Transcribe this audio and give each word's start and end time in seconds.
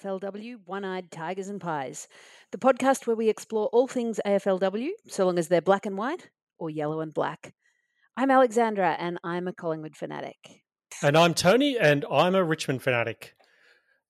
AFLW 0.00 0.60
One 0.64 0.84
Eyed 0.84 1.10
Tigers 1.10 1.48
and 1.48 1.60
Pies, 1.60 2.08
the 2.52 2.58
podcast 2.58 3.06
where 3.06 3.16
we 3.16 3.28
explore 3.28 3.66
all 3.66 3.86
things 3.86 4.20
AFLW, 4.24 4.90
so 5.08 5.26
long 5.26 5.38
as 5.38 5.48
they're 5.48 5.60
black 5.60 5.84
and 5.84 5.98
white 5.98 6.30
or 6.58 6.70
yellow 6.70 7.00
and 7.00 7.12
black. 7.12 7.52
I'm 8.16 8.30
Alexandra, 8.30 8.96
and 8.98 9.18
I'm 9.24 9.46
a 9.46 9.52
Collingwood 9.52 9.96
fanatic. 9.96 10.62
And 11.02 11.18
I'm 11.18 11.34
Tony, 11.34 11.78
and 11.78 12.04
I'm 12.10 12.34
a 12.34 12.42
Richmond 12.42 12.82
fanatic. 12.82 13.34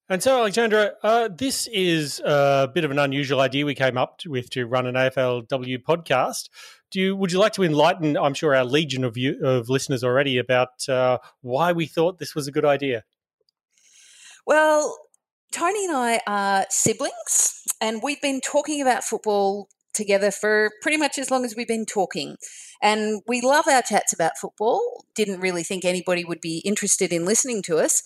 And 0.08 0.22
so, 0.22 0.38
Alexandra, 0.38 0.92
uh, 1.02 1.28
this 1.28 1.66
is 1.72 2.20
a 2.24 2.70
bit 2.72 2.84
of 2.84 2.90
an 2.90 2.98
unusual 2.98 3.40
idea 3.40 3.66
we 3.66 3.74
came 3.74 3.98
up 3.98 4.20
with 4.26 4.50
to 4.50 4.66
run 4.66 4.86
an 4.86 4.94
AFLW 4.94 5.82
podcast. 5.82 6.50
Do 6.90 7.00
you, 7.00 7.16
would 7.16 7.32
you 7.32 7.38
like 7.38 7.54
to 7.54 7.64
enlighten, 7.64 8.16
I'm 8.16 8.34
sure, 8.34 8.54
our 8.54 8.64
legion 8.64 9.02
of, 9.02 9.16
you, 9.16 9.44
of 9.44 9.68
listeners 9.68 10.04
already 10.04 10.38
about 10.38 10.88
uh, 10.88 11.18
why 11.40 11.72
we 11.72 11.86
thought 11.86 12.18
this 12.18 12.34
was 12.34 12.46
a 12.46 12.52
good 12.52 12.64
idea? 12.64 13.04
Well, 14.46 14.96
Tony 15.52 15.84
and 15.86 15.96
I 15.96 16.20
are 16.28 16.66
siblings, 16.70 17.64
and 17.80 18.02
we've 18.02 18.20
been 18.20 18.40
talking 18.40 18.80
about 18.80 19.02
football 19.02 19.68
together 19.92 20.30
for 20.30 20.70
pretty 20.80 20.96
much 20.96 21.18
as 21.18 21.30
long 21.30 21.44
as 21.44 21.56
we've 21.56 21.66
been 21.66 21.86
talking. 21.86 22.36
And 22.80 23.22
we 23.26 23.40
love 23.40 23.66
our 23.66 23.82
chats 23.82 24.12
about 24.12 24.38
football. 24.40 25.04
Didn't 25.16 25.40
really 25.40 25.64
think 25.64 25.84
anybody 25.84 26.24
would 26.24 26.40
be 26.40 26.58
interested 26.58 27.12
in 27.12 27.24
listening 27.24 27.62
to 27.62 27.78
us. 27.78 28.02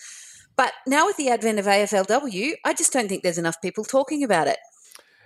But 0.56 0.72
now, 0.86 1.04
with 1.06 1.16
the 1.16 1.28
advent 1.28 1.58
of 1.58 1.66
AFLW, 1.66 2.52
I 2.64 2.72
just 2.72 2.92
don't 2.92 3.08
think 3.08 3.22
there's 3.22 3.38
enough 3.38 3.60
people 3.60 3.84
talking 3.84 4.24
about 4.24 4.48
it. 4.48 4.58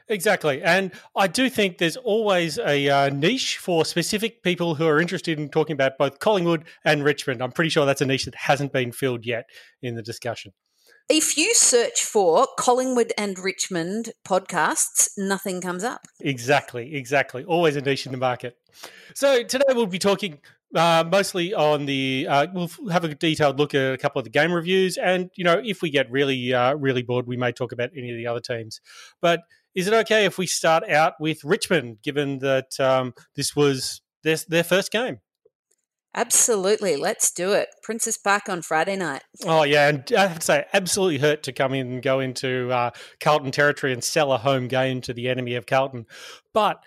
Exactly. 0.08 0.62
And 0.62 0.90
I 1.14 1.26
do 1.26 1.50
think 1.50 1.78
there's 1.78 1.98
always 1.98 2.58
a 2.58 2.88
uh, 2.88 3.08
niche 3.10 3.58
for 3.58 3.84
specific 3.84 4.42
people 4.42 4.74
who 4.74 4.86
are 4.86 5.00
interested 5.00 5.38
in 5.38 5.50
talking 5.50 5.74
about 5.74 5.98
both 5.98 6.18
Collingwood 6.18 6.64
and 6.84 7.04
Richmond. 7.04 7.42
I'm 7.42 7.52
pretty 7.52 7.68
sure 7.68 7.84
that's 7.86 8.00
a 8.00 8.06
niche 8.06 8.24
that 8.24 8.34
hasn't 8.34 8.72
been 8.72 8.90
filled 8.90 9.26
yet 9.26 9.44
in 9.82 9.94
the 9.94 10.02
discussion. 10.02 10.52
If 11.10 11.38
you 11.38 11.54
search 11.54 12.04
for 12.04 12.46
Collingwood 12.58 13.14
and 13.16 13.38
Richmond 13.38 14.10
podcasts, 14.26 15.08
nothing 15.16 15.62
comes 15.62 15.82
up. 15.82 16.02
Exactly, 16.20 16.94
exactly. 16.94 17.44
Always 17.44 17.76
a 17.76 17.80
niche 17.80 18.04
in 18.04 18.12
the 18.12 18.18
market. 18.18 18.58
So 19.14 19.42
today 19.42 19.64
we'll 19.70 19.86
be 19.86 19.98
talking 19.98 20.38
uh, 20.74 21.04
mostly 21.10 21.54
on 21.54 21.86
the. 21.86 22.26
Uh, 22.28 22.46
we'll 22.52 22.90
have 22.90 23.04
a 23.04 23.14
detailed 23.14 23.58
look 23.58 23.74
at 23.74 23.94
a 23.94 23.96
couple 23.96 24.18
of 24.18 24.24
the 24.24 24.30
game 24.30 24.52
reviews, 24.52 24.98
and 24.98 25.30
you 25.34 25.44
know, 25.44 25.62
if 25.64 25.80
we 25.80 25.88
get 25.88 26.10
really, 26.10 26.52
uh, 26.52 26.74
really 26.74 27.02
bored, 27.02 27.26
we 27.26 27.38
may 27.38 27.52
talk 27.52 27.72
about 27.72 27.88
any 27.96 28.10
of 28.10 28.16
the 28.18 28.26
other 28.26 28.40
teams. 28.40 28.82
But 29.22 29.40
is 29.74 29.86
it 29.86 29.94
okay 29.94 30.26
if 30.26 30.36
we 30.36 30.46
start 30.46 30.86
out 30.90 31.14
with 31.18 31.42
Richmond, 31.42 32.02
given 32.02 32.40
that 32.40 32.78
um, 32.78 33.14
this 33.34 33.56
was 33.56 34.02
their, 34.24 34.36
their 34.46 34.64
first 34.64 34.92
game? 34.92 35.20
Absolutely. 36.14 36.96
Let's 36.96 37.30
do 37.30 37.52
it. 37.52 37.68
Princes 37.82 38.18
Park 38.18 38.48
on 38.48 38.62
Friday 38.62 38.96
night. 38.96 39.22
Oh, 39.44 39.62
yeah. 39.62 39.88
And 39.88 40.12
I 40.16 40.26
have 40.26 40.38
to 40.38 40.44
say, 40.44 40.64
absolutely 40.72 41.18
hurt 41.18 41.42
to 41.44 41.52
come 41.52 41.74
in 41.74 41.86
and 41.92 42.02
go 42.02 42.20
into 42.20 42.70
uh, 42.72 42.90
Carlton 43.20 43.50
territory 43.50 43.92
and 43.92 44.02
sell 44.02 44.32
a 44.32 44.38
home 44.38 44.68
game 44.68 45.00
to 45.02 45.12
the 45.12 45.28
enemy 45.28 45.54
of 45.54 45.66
Carlton. 45.66 46.06
But 46.52 46.82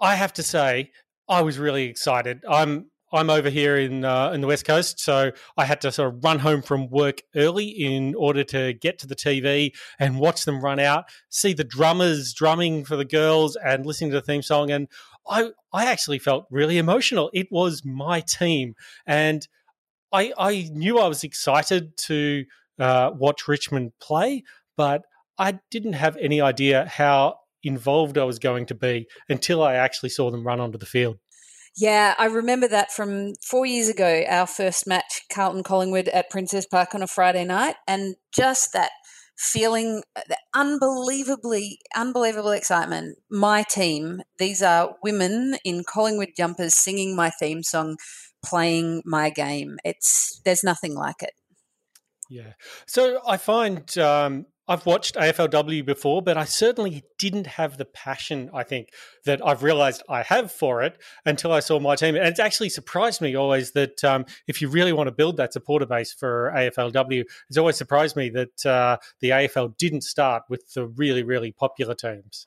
I 0.00 0.16
have 0.16 0.32
to 0.34 0.42
say, 0.42 0.90
I 1.28 1.42
was 1.42 1.58
really 1.58 1.84
excited. 1.84 2.44
I'm 2.48 2.90
I'm 3.14 3.30
over 3.30 3.48
here 3.48 3.76
in 3.76 4.04
uh, 4.04 4.32
in 4.32 4.40
the 4.40 4.48
west 4.48 4.66
coast, 4.66 4.98
so 4.98 5.30
I 5.56 5.64
had 5.64 5.80
to 5.82 5.92
sort 5.92 6.12
of 6.12 6.24
run 6.24 6.40
home 6.40 6.62
from 6.62 6.88
work 6.88 7.22
early 7.36 7.68
in 7.68 8.14
order 8.16 8.42
to 8.44 8.72
get 8.72 8.98
to 8.98 9.06
the 9.06 9.14
TV 9.14 9.72
and 10.00 10.18
watch 10.18 10.44
them 10.44 10.60
run 10.60 10.80
out, 10.80 11.04
see 11.30 11.52
the 11.52 11.62
drummers 11.62 12.34
drumming 12.34 12.84
for 12.84 12.96
the 12.96 13.04
girls, 13.04 13.56
and 13.56 13.86
listening 13.86 14.10
to 14.10 14.16
the 14.16 14.26
theme 14.26 14.42
song. 14.42 14.70
And 14.70 14.88
I 15.28 15.50
I 15.72 15.86
actually 15.86 16.18
felt 16.18 16.46
really 16.50 16.78
emotional. 16.78 17.30
It 17.32 17.48
was 17.50 17.84
my 17.84 18.20
team, 18.20 18.74
and 19.06 19.46
I 20.12 20.32
I 20.38 20.70
knew 20.72 20.98
I 20.98 21.08
was 21.08 21.24
excited 21.24 21.96
to 22.06 22.44
uh, 22.78 23.10
watch 23.14 23.48
Richmond 23.48 23.92
play, 24.00 24.44
but 24.76 25.02
I 25.38 25.58
didn't 25.70 25.94
have 25.94 26.16
any 26.16 26.40
idea 26.40 26.86
how 26.86 27.38
involved 27.62 28.18
I 28.18 28.24
was 28.24 28.38
going 28.38 28.66
to 28.66 28.74
be 28.74 29.06
until 29.28 29.62
I 29.62 29.74
actually 29.74 30.10
saw 30.10 30.30
them 30.30 30.46
run 30.46 30.60
onto 30.60 30.78
the 30.78 30.86
field. 30.86 31.18
Yeah, 31.76 32.14
I 32.18 32.26
remember 32.26 32.68
that 32.68 32.92
from 32.92 33.32
four 33.42 33.66
years 33.66 33.88
ago, 33.88 34.22
our 34.28 34.46
first 34.46 34.86
match, 34.86 35.22
Carlton 35.32 35.64
Collingwood 35.64 36.08
at 36.08 36.30
Princes 36.30 36.66
Park 36.66 36.94
on 36.94 37.02
a 37.02 37.08
Friday 37.08 37.44
night, 37.44 37.74
and 37.88 38.14
just 38.32 38.72
that 38.74 38.92
feeling, 39.36 40.02
uh, 40.16 40.22
unbelievably, 40.54 41.80
unbelievable 41.94 42.50
excitement. 42.50 43.18
My 43.30 43.62
team, 43.62 44.22
these 44.38 44.62
are 44.62 44.96
women 45.02 45.56
in 45.64 45.84
Collingwood 45.84 46.30
jumpers 46.36 46.74
singing 46.74 47.16
my 47.16 47.30
theme 47.30 47.62
song, 47.62 47.96
playing 48.44 49.02
my 49.04 49.30
game. 49.30 49.78
It's 49.84 50.40
there's 50.44 50.64
nothing 50.64 50.94
like 50.94 51.22
it. 51.22 51.32
Yeah. 52.30 52.52
So 52.86 53.20
I 53.26 53.36
find 53.36 53.96
um, 53.98 54.46
I've 54.66 54.86
watched 54.86 55.16
AFLW 55.16 55.84
before, 55.84 56.22
but 56.22 56.38
I 56.38 56.44
certainly 56.44 57.04
didn't 57.18 57.46
have 57.46 57.76
the 57.76 57.84
passion, 57.84 58.50
I 58.54 58.62
think, 58.62 58.88
that 59.26 59.46
I've 59.46 59.62
realized 59.62 60.02
I 60.08 60.22
have 60.22 60.50
for 60.50 60.82
it 60.82 60.96
until 61.26 61.52
I 61.52 61.60
saw 61.60 61.78
my 61.78 61.96
team. 61.96 62.16
And 62.16 62.26
it's 62.26 62.40
actually 62.40 62.70
surprised 62.70 63.20
me 63.20 63.34
always 63.34 63.72
that 63.72 64.02
um, 64.02 64.24
if 64.46 64.62
you 64.62 64.68
really 64.68 64.92
want 64.92 65.08
to 65.08 65.12
build 65.12 65.36
that 65.36 65.52
supporter 65.52 65.86
base 65.86 66.14
for 66.14 66.50
AFLW, 66.56 67.24
it's 67.48 67.58
always 67.58 67.76
surprised 67.76 68.16
me 68.16 68.30
that 68.30 68.66
uh, 68.66 68.96
the 69.20 69.30
AFL 69.30 69.76
didn't 69.76 70.02
start 70.02 70.44
with 70.48 70.72
the 70.72 70.86
really, 70.86 71.22
really 71.22 71.52
popular 71.52 71.94
teams. 71.94 72.46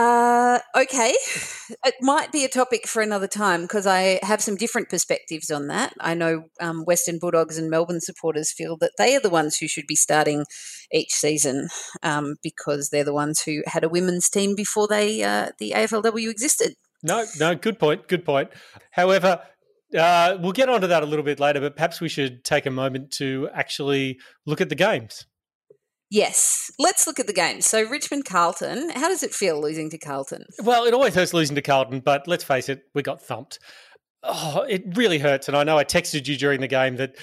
Uh, 0.00 0.60
okay. 0.74 1.14
It 1.84 1.94
might 2.00 2.32
be 2.32 2.42
a 2.42 2.48
topic 2.48 2.86
for 2.86 3.02
another 3.02 3.26
time 3.26 3.62
because 3.62 3.86
I 3.86 4.18
have 4.22 4.40
some 4.40 4.56
different 4.56 4.88
perspectives 4.88 5.50
on 5.50 5.66
that. 5.66 5.92
I 6.00 6.14
know 6.14 6.44
um, 6.58 6.84
Western 6.86 7.18
Bulldogs 7.18 7.58
and 7.58 7.68
Melbourne 7.68 8.00
supporters 8.00 8.50
feel 8.50 8.78
that 8.78 8.92
they 8.96 9.14
are 9.14 9.20
the 9.20 9.28
ones 9.28 9.58
who 9.58 9.68
should 9.68 9.86
be 9.86 9.96
starting 9.96 10.46
each 10.90 11.10
season 11.12 11.68
um, 12.02 12.36
because 12.42 12.88
they're 12.88 13.04
the 13.04 13.12
ones 13.12 13.42
who 13.42 13.62
had 13.66 13.84
a 13.84 13.90
women's 13.90 14.30
team 14.30 14.54
before 14.54 14.88
they 14.88 15.22
uh, 15.22 15.50
the 15.58 15.72
AFLW 15.76 16.30
existed. 16.30 16.76
No, 17.02 17.26
no, 17.38 17.54
good 17.54 17.78
point. 17.78 18.08
Good 18.08 18.24
point. 18.24 18.48
However, 18.92 19.42
uh, 19.96 20.38
we'll 20.40 20.52
get 20.52 20.70
onto 20.70 20.86
that 20.86 21.02
a 21.02 21.06
little 21.06 21.24
bit 21.26 21.40
later, 21.40 21.60
but 21.60 21.76
perhaps 21.76 22.00
we 22.00 22.08
should 22.08 22.42
take 22.42 22.64
a 22.64 22.70
moment 22.70 23.10
to 23.18 23.50
actually 23.52 24.18
look 24.46 24.62
at 24.62 24.70
the 24.70 24.74
games. 24.74 25.26
Yes. 26.10 26.72
Let's 26.78 27.06
look 27.06 27.20
at 27.20 27.26
the 27.26 27.32
game. 27.32 27.60
So, 27.60 27.88
Richmond 27.88 28.24
Carlton, 28.24 28.90
how 28.90 29.08
does 29.08 29.22
it 29.22 29.32
feel 29.32 29.60
losing 29.60 29.90
to 29.90 29.98
Carlton? 29.98 30.44
Well, 30.62 30.84
it 30.84 30.94
always 30.94 31.14
hurts 31.14 31.32
losing 31.32 31.54
to 31.54 31.62
Carlton, 31.62 32.00
but 32.00 32.26
let's 32.26 32.44
face 32.44 32.68
it, 32.68 32.82
we 32.94 33.02
got 33.02 33.22
thumped. 33.22 33.60
Oh, 34.22 34.66
it 34.68 34.96
really 34.96 35.18
hurts. 35.18 35.48
And 35.48 35.56
I 35.56 35.64
know 35.64 35.78
I 35.78 35.84
texted 35.84 36.26
you 36.26 36.36
during 36.36 36.60
the 36.60 36.68
game 36.68 36.96
that 36.96 37.16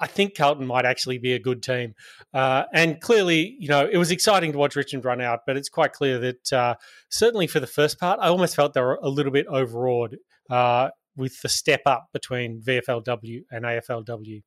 I 0.00 0.06
think 0.06 0.34
Carlton 0.34 0.66
might 0.66 0.86
actually 0.86 1.18
be 1.18 1.34
a 1.34 1.38
good 1.38 1.62
team. 1.62 1.94
Uh, 2.32 2.64
and 2.72 3.00
clearly, 3.00 3.56
you 3.60 3.68
know, 3.68 3.86
it 3.86 3.98
was 3.98 4.10
exciting 4.10 4.52
to 4.52 4.58
watch 4.58 4.74
Richmond 4.74 5.04
run 5.04 5.20
out, 5.20 5.40
but 5.46 5.58
it's 5.58 5.68
quite 5.68 5.92
clear 5.92 6.18
that 6.18 6.52
uh, 6.52 6.74
certainly 7.10 7.46
for 7.46 7.60
the 7.60 7.66
first 7.66 8.00
part, 8.00 8.18
I 8.20 8.28
almost 8.28 8.56
felt 8.56 8.72
they 8.72 8.80
were 8.80 8.98
a 9.02 9.08
little 9.08 9.32
bit 9.32 9.46
overawed 9.46 10.16
uh, 10.48 10.88
with 11.16 11.40
the 11.42 11.50
step 11.50 11.82
up 11.84 12.06
between 12.14 12.62
VFLW 12.62 13.42
and 13.50 13.64
AFLW. 13.64 14.42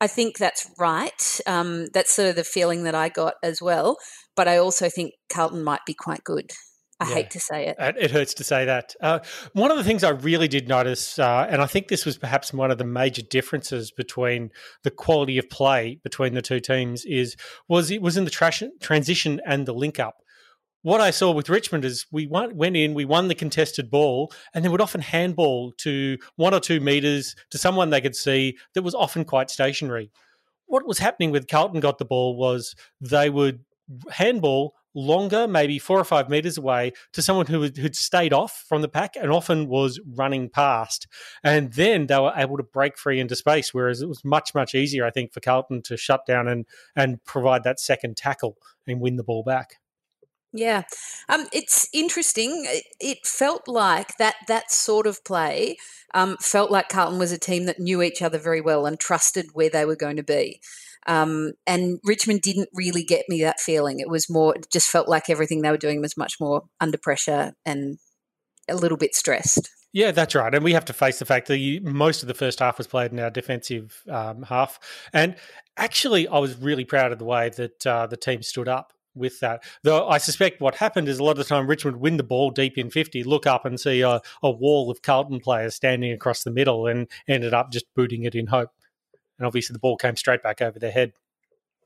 I 0.00 0.06
think 0.06 0.38
that's 0.38 0.70
right. 0.78 1.40
Um, 1.46 1.86
that's 1.92 2.14
sort 2.14 2.28
of 2.28 2.36
the 2.36 2.44
feeling 2.44 2.84
that 2.84 2.94
I 2.94 3.08
got 3.08 3.34
as 3.42 3.62
well. 3.62 3.96
But 4.34 4.48
I 4.48 4.58
also 4.58 4.88
think 4.88 5.14
Carlton 5.32 5.62
might 5.62 5.86
be 5.86 5.94
quite 5.94 6.22
good. 6.24 6.50
I 6.98 7.08
yeah. 7.08 7.14
hate 7.16 7.30
to 7.30 7.40
say 7.40 7.66
it. 7.66 7.76
It 7.78 8.10
hurts 8.10 8.32
to 8.34 8.44
say 8.44 8.64
that. 8.64 8.94
Uh, 9.02 9.18
one 9.52 9.70
of 9.70 9.76
the 9.76 9.84
things 9.84 10.02
I 10.02 10.10
really 10.10 10.48
did 10.48 10.66
notice, 10.66 11.18
uh, 11.18 11.46
and 11.48 11.60
I 11.60 11.66
think 11.66 11.88
this 11.88 12.06
was 12.06 12.16
perhaps 12.16 12.54
one 12.54 12.70
of 12.70 12.78
the 12.78 12.84
major 12.84 13.20
differences 13.20 13.90
between 13.90 14.50
the 14.82 14.90
quality 14.90 15.36
of 15.36 15.50
play 15.50 16.00
between 16.02 16.32
the 16.32 16.40
two 16.40 16.58
teams, 16.58 17.04
is 17.04 17.36
was 17.68 17.90
it 17.90 18.00
was 18.00 18.16
in 18.16 18.24
the 18.24 18.30
tra- 18.30 18.70
transition 18.80 19.42
and 19.44 19.66
the 19.66 19.74
link 19.74 20.00
up 20.00 20.22
what 20.82 21.00
I 21.00 21.10
saw 21.10 21.32
with 21.32 21.48
Richmond 21.48 21.84
is 21.84 22.06
we 22.12 22.26
went 22.26 22.76
in, 22.76 22.94
we 22.94 23.04
won 23.04 23.28
the 23.28 23.34
contested 23.34 23.90
ball, 23.90 24.32
and 24.54 24.64
they 24.64 24.68
would 24.68 24.80
often 24.80 25.00
handball 25.00 25.72
to 25.78 26.16
one 26.36 26.54
or 26.54 26.60
two 26.60 26.80
meters 26.80 27.34
to 27.50 27.58
someone 27.58 27.90
they 27.90 28.00
could 28.00 28.16
see 28.16 28.56
that 28.74 28.82
was 28.82 28.94
often 28.94 29.24
quite 29.24 29.50
stationary. 29.50 30.10
What 30.66 30.86
was 30.86 30.98
happening 30.98 31.30
with 31.30 31.48
Carlton 31.48 31.80
got 31.80 31.98
the 31.98 32.04
ball 32.04 32.36
was 32.36 32.74
they 33.00 33.30
would 33.30 33.64
handball 34.10 34.74
longer, 34.94 35.46
maybe 35.46 35.78
four 35.78 35.98
or 35.98 36.04
five 36.04 36.28
meters 36.28 36.56
away, 36.56 36.92
to 37.12 37.22
someone 37.22 37.46
who 37.46 37.62
had 37.62 37.94
stayed 37.94 38.32
off 38.32 38.64
from 38.68 38.82
the 38.82 38.88
pack 38.88 39.14
and 39.14 39.30
often 39.30 39.68
was 39.68 40.00
running 40.06 40.48
past. 40.48 41.06
And 41.44 41.72
then 41.74 42.06
they 42.06 42.18
were 42.18 42.32
able 42.34 42.56
to 42.56 42.62
break 42.62 42.98
free 42.98 43.20
into 43.20 43.36
space, 43.36 43.74
whereas 43.74 44.00
it 44.00 44.08
was 44.08 44.24
much, 44.24 44.54
much 44.54 44.74
easier, 44.74 45.04
I 45.04 45.10
think, 45.10 45.32
for 45.32 45.40
Carlton 45.40 45.82
to 45.82 45.96
shut 45.96 46.26
down 46.26 46.48
and, 46.48 46.64
and 46.96 47.22
provide 47.24 47.62
that 47.64 47.78
second 47.78 48.16
tackle 48.16 48.56
and 48.86 49.00
win 49.00 49.16
the 49.16 49.24
ball 49.24 49.42
back. 49.42 49.76
Yeah, 50.52 50.84
um, 51.28 51.46
it's 51.52 51.88
interesting. 51.92 52.64
It, 52.66 52.84
it, 53.00 53.26
felt 53.26 53.68
like 53.68 54.16
that 54.16 54.36
that 54.48 54.70
sort 54.70 55.06
of 55.06 55.22
play 55.24 55.76
um, 56.14 56.36
felt 56.40 56.70
like 56.70 56.88
Carlton 56.88 57.18
was 57.18 57.32
a 57.32 57.38
team 57.38 57.66
that 57.66 57.80
knew 57.80 58.00
each 58.00 58.22
other 58.22 58.38
very 58.38 58.60
well 58.60 58.86
and 58.86 58.98
trusted 58.98 59.46
where 59.52 59.68
they 59.68 59.84
were 59.84 59.96
going 59.96 60.16
to 60.16 60.22
be. 60.22 60.60
Um, 61.06 61.52
and 61.66 62.00
Richmond 62.04 62.40
didn't 62.42 62.68
really 62.74 63.04
get 63.04 63.26
me 63.28 63.42
that 63.42 63.60
feeling. 63.60 64.00
It 64.00 64.08
was 64.08 64.30
more, 64.30 64.56
it 64.56 64.66
just 64.72 64.88
felt 64.88 65.08
like 65.08 65.30
everything 65.30 65.62
they 65.62 65.70
were 65.70 65.76
doing 65.76 66.00
was 66.00 66.16
much 66.16 66.34
more 66.40 66.64
under 66.80 66.98
pressure 66.98 67.52
and 67.64 67.98
a 68.68 68.74
little 68.74 68.98
bit 68.98 69.14
stressed. 69.14 69.70
Yeah, 69.92 70.10
that's 70.10 70.34
right. 70.34 70.54
And 70.54 70.64
we 70.64 70.74
have 70.74 70.84
to 70.86 70.92
face 70.92 71.18
the 71.18 71.24
fact 71.24 71.48
that 71.48 71.58
you, 71.58 71.80
most 71.80 72.22
of 72.22 72.28
the 72.28 72.34
first 72.34 72.58
half 72.58 72.76
was 72.76 72.86
played 72.86 73.12
in 73.12 73.20
our 73.20 73.30
defensive 73.30 74.02
um, 74.10 74.42
half. 74.42 74.78
And 75.12 75.36
actually, 75.76 76.28
I 76.28 76.38
was 76.38 76.56
really 76.58 76.84
proud 76.84 77.12
of 77.12 77.18
the 77.18 77.24
way 77.24 77.50
that 77.50 77.86
uh, 77.86 78.06
the 78.06 78.16
team 78.16 78.42
stood 78.42 78.68
up 78.68 78.92
with 79.16 79.40
that. 79.40 79.64
Though 79.82 80.08
I 80.08 80.18
suspect 80.18 80.60
what 80.60 80.76
happened 80.76 81.08
is 81.08 81.18
a 81.18 81.24
lot 81.24 81.32
of 81.32 81.38
the 81.38 81.44
time 81.44 81.66
Richmond 81.66 81.98
win 81.98 82.16
the 82.16 82.22
ball 82.22 82.50
deep 82.50 82.78
in 82.78 82.90
50, 82.90 83.24
look 83.24 83.46
up 83.46 83.64
and 83.64 83.80
see 83.80 84.02
a, 84.02 84.20
a 84.42 84.50
wall 84.50 84.90
of 84.90 85.02
Carlton 85.02 85.40
players 85.40 85.74
standing 85.74 86.12
across 86.12 86.44
the 86.44 86.50
middle 86.50 86.86
and 86.86 87.08
ended 87.26 87.54
up 87.54 87.72
just 87.72 87.86
booting 87.94 88.24
it 88.24 88.34
in 88.34 88.46
hope. 88.46 88.70
And 89.38 89.46
obviously 89.46 89.72
the 89.72 89.78
ball 89.78 89.96
came 89.96 90.16
straight 90.16 90.42
back 90.42 90.62
over 90.62 90.78
their 90.78 90.90
head. 90.90 91.12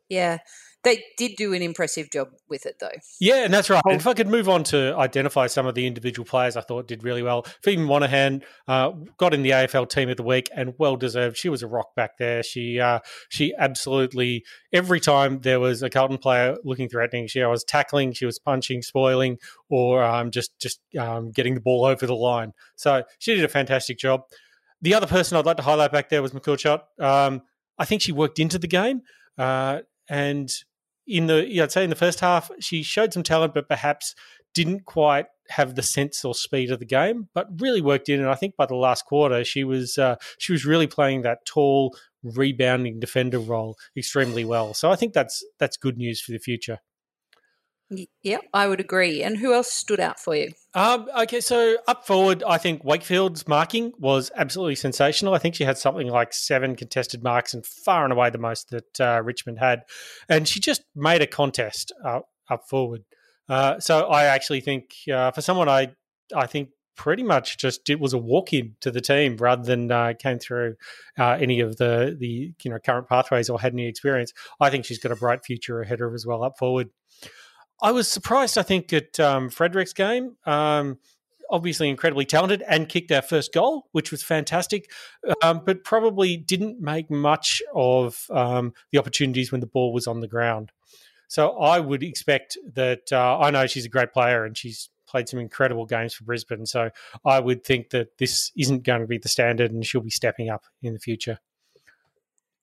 Yeah. 0.08 0.38
They 0.82 1.04
did 1.18 1.36
do 1.36 1.52
an 1.52 1.60
impressive 1.60 2.10
job 2.10 2.30
with 2.48 2.64
it, 2.64 2.76
though. 2.80 2.88
Yeah, 3.20 3.44
and 3.44 3.52
that's 3.52 3.68
right. 3.68 3.82
And 3.84 3.96
if 3.96 4.06
I 4.06 4.14
could 4.14 4.28
move 4.28 4.48
on 4.48 4.64
to 4.64 4.94
identify 4.96 5.46
some 5.46 5.66
of 5.66 5.74
the 5.74 5.86
individual 5.86 6.24
players 6.24 6.56
I 6.56 6.62
thought 6.62 6.88
did 6.88 7.04
really 7.04 7.22
well. 7.22 7.44
Phoebe 7.62 7.82
Monahan 7.82 8.42
uh, 8.66 8.92
got 9.18 9.34
in 9.34 9.42
the 9.42 9.50
AFL 9.50 9.90
Team 9.90 10.08
of 10.08 10.16
the 10.16 10.22
Week 10.22 10.48
and 10.54 10.74
well 10.78 10.96
deserved. 10.96 11.36
She 11.36 11.50
was 11.50 11.62
a 11.62 11.66
rock 11.66 11.94
back 11.94 12.16
there. 12.16 12.42
She 12.42 12.80
uh, 12.80 13.00
she 13.28 13.52
absolutely 13.58 14.44
every 14.72 15.00
time 15.00 15.40
there 15.40 15.60
was 15.60 15.82
a 15.82 15.90
Carlton 15.90 16.16
player 16.16 16.56
looking 16.64 16.88
threatening, 16.88 17.26
she 17.26 17.44
was 17.44 17.62
tackling, 17.62 18.12
she 18.12 18.24
was 18.24 18.38
punching, 18.38 18.80
spoiling, 18.80 19.36
or 19.68 20.02
um, 20.02 20.30
just 20.30 20.58
just 20.58 20.80
um, 20.98 21.30
getting 21.30 21.54
the 21.54 21.60
ball 21.60 21.84
over 21.84 22.06
the 22.06 22.14
line. 22.14 22.52
So 22.76 23.02
she 23.18 23.34
did 23.34 23.44
a 23.44 23.48
fantastic 23.48 23.98
job. 23.98 24.22
The 24.80 24.94
other 24.94 25.06
person 25.06 25.36
I'd 25.36 25.44
like 25.44 25.58
to 25.58 25.62
highlight 25.62 25.92
back 25.92 26.08
there 26.08 26.22
was 26.22 26.32
McCourt. 26.32 26.80
Um, 26.98 27.42
I 27.78 27.84
think 27.84 28.00
she 28.00 28.12
worked 28.12 28.38
into 28.38 28.58
the 28.58 28.66
game. 28.66 29.02
Uh, 29.36 29.80
and 30.10 30.52
in 31.10 31.26
the 31.26 31.62
I'd 31.62 31.72
say 31.72 31.84
in 31.84 31.90
the 31.90 31.96
first 31.96 32.20
half 32.20 32.50
she 32.60 32.82
showed 32.82 33.12
some 33.12 33.22
talent, 33.22 33.54
but 33.54 33.68
perhaps 33.68 34.14
didn't 34.54 34.84
quite 34.84 35.26
have 35.48 35.74
the 35.74 35.82
sense 35.82 36.24
or 36.24 36.34
speed 36.34 36.70
of 36.70 36.78
the 36.78 36.84
game, 36.84 37.28
but 37.34 37.46
really 37.60 37.80
worked 37.80 38.08
in. 38.08 38.20
And 38.20 38.28
I 38.28 38.34
think 38.34 38.56
by 38.56 38.66
the 38.66 38.76
last 38.76 39.04
quarter, 39.04 39.44
she 39.44 39.64
was 39.64 39.98
uh, 39.98 40.16
she 40.38 40.52
was 40.52 40.64
really 40.64 40.86
playing 40.86 41.22
that 41.22 41.44
tall, 41.44 41.96
rebounding 42.22 43.00
defender 43.00 43.38
role 43.38 43.76
extremely 43.96 44.44
well. 44.44 44.74
So 44.74 44.90
I 44.90 44.96
think 44.96 45.12
that's 45.12 45.44
that's 45.58 45.76
good 45.76 45.96
news 45.96 46.20
for 46.20 46.32
the 46.32 46.38
future. 46.38 46.78
Yep, 48.22 48.42
I 48.54 48.68
would 48.68 48.78
agree. 48.78 49.22
And 49.22 49.36
who 49.36 49.52
else 49.52 49.72
stood 49.72 49.98
out 49.98 50.20
for 50.20 50.36
you? 50.36 50.52
Um, 50.74 51.08
okay, 51.18 51.40
so 51.40 51.76
up 51.88 52.06
forward, 52.06 52.44
I 52.44 52.56
think 52.56 52.84
Wakefield's 52.84 53.48
marking 53.48 53.92
was 53.98 54.30
absolutely 54.36 54.76
sensational. 54.76 55.34
I 55.34 55.38
think 55.38 55.56
she 55.56 55.64
had 55.64 55.76
something 55.76 56.08
like 56.08 56.32
seven 56.32 56.76
contested 56.76 57.24
marks 57.24 57.52
and 57.52 57.66
far 57.66 58.04
and 58.04 58.12
away 58.12 58.30
the 58.30 58.38
most 58.38 58.70
that 58.70 59.00
uh, 59.00 59.22
Richmond 59.24 59.58
had. 59.58 59.82
And 60.28 60.46
she 60.46 60.60
just 60.60 60.82
made 60.94 61.20
a 61.20 61.26
contest 61.26 61.92
uh, 62.04 62.20
up 62.48 62.68
forward. 62.68 63.04
Uh, 63.48 63.80
so 63.80 64.06
I 64.06 64.26
actually 64.26 64.60
think 64.60 64.94
uh, 65.12 65.32
for 65.32 65.40
someone 65.40 65.68
I 65.68 65.92
I 66.34 66.46
think 66.46 66.68
pretty 66.96 67.22
much 67.22 67.58
just 67.58 67.88
it 67.90 67.98
was 67.98 68.12
a 68.12 68.18
walk 68.18 68.52
in 68.52 68.76
to 68.80 68.90
the 68.90 69.00
team 69.00 69.36
rather 69.38 69.64
than 69.64 69.90
uh, 69.90 70.12
came 70.16 70.38
through 70.38 70.76
uh, 71.18 71.36
any 71.40 71.58
of 71.60 71.76
the 71.78 72.16
the 72.16 72.52
you 72.62 72.70
know 72.70 72.78
current 72.78 73.08
pathways 73.08 73.50
or 73.50 73.60
had 73.60 73.72
any 73.72 73.88
experience. 73.88 74.32
I 74.60 74.70
think 74.70 74.84
she's 74.84 74.98
got 74.98 75.10
a 75.10 75.16
bright 75.16 75.44
future 75.44 75.80
ahead 75.80 75.94
of 75.94 76.10
her 76.10 76.14
as 76.14 76.24
well 76.24 76.44
up 76.44 76.58
forward. 76.58 76.90
I 77.82 77.92
was 77.92 78.10
surprised, 78.10 78.58
I 78.58 78.62
think, 78.62 78.92
at 78.92 79.18
um, 79.18 79.50
Frederick's 79.50 79.92
game. 79.92 80.36
Um, 80.44 80.98
obviously 81.50 81.88
incredibly 81.88 82.24
talented 82.24 82.62
and 82.68 82.88
kicked 82.88 83.10
our 83.12 83.22
first 83.22 83.52
goal, 83.52 83.88
which 83.92 84.10
was 84.10 84.22
fantastic, 84.22 84.90
um, 85.42 85.62
but 85.64 85.84
probably 85.84 86.36
didn't 86.36 86.80
make 86.80 87.10
much 87.10 87.60
of 87.74 88.26
um, 88.30 88.72
the 88.92 88.98
opportunities 88.98 89.50
when 89.50 89.60
the 89.60 89.66
ball 89.66 89.92
was 89.92 90.06
on 90.06 90.20
the 90.20 90.28
ground. 90.28 90.72
So 91.28 91.58
I 91.58 91.78
would 91.78 92.02
expect 92.02 92.56
that 92.74 93.12
uh, 93.12 93.38
I 93.38 93.50
know 93.50 93.66
she's 93.66 93.84
a 93.84 93.90
great 93.90 94.12
player 94.12 94.44
and 94.44 94.56
she's 94.56 94.90
played 95.06 95.28
some 95.28 95.40
incredible 95.40 95.86
games 95.86 96.14
for 96.14 96.24
Brisbane. 96.24 96.66
So 96.66 96.90
I 97.24 97.40
would 97.40 97.64
think 97.64 97.90
that 97.90 98.18
this 98.18 98.50
isn't 98.56 98.84
going 98.84 99.00
to 99.00 99.06
be 99.06 99.18
the 99.18 99.28
standard 99.28 99.72
and 99.72 99.84
she'll 99.84 100.00
be 100.00 100.10
stepping 100.10 100.50
up 100.50 100.64
in 100.82 100.92
the 100.92 100.98
future. 100.98 101.38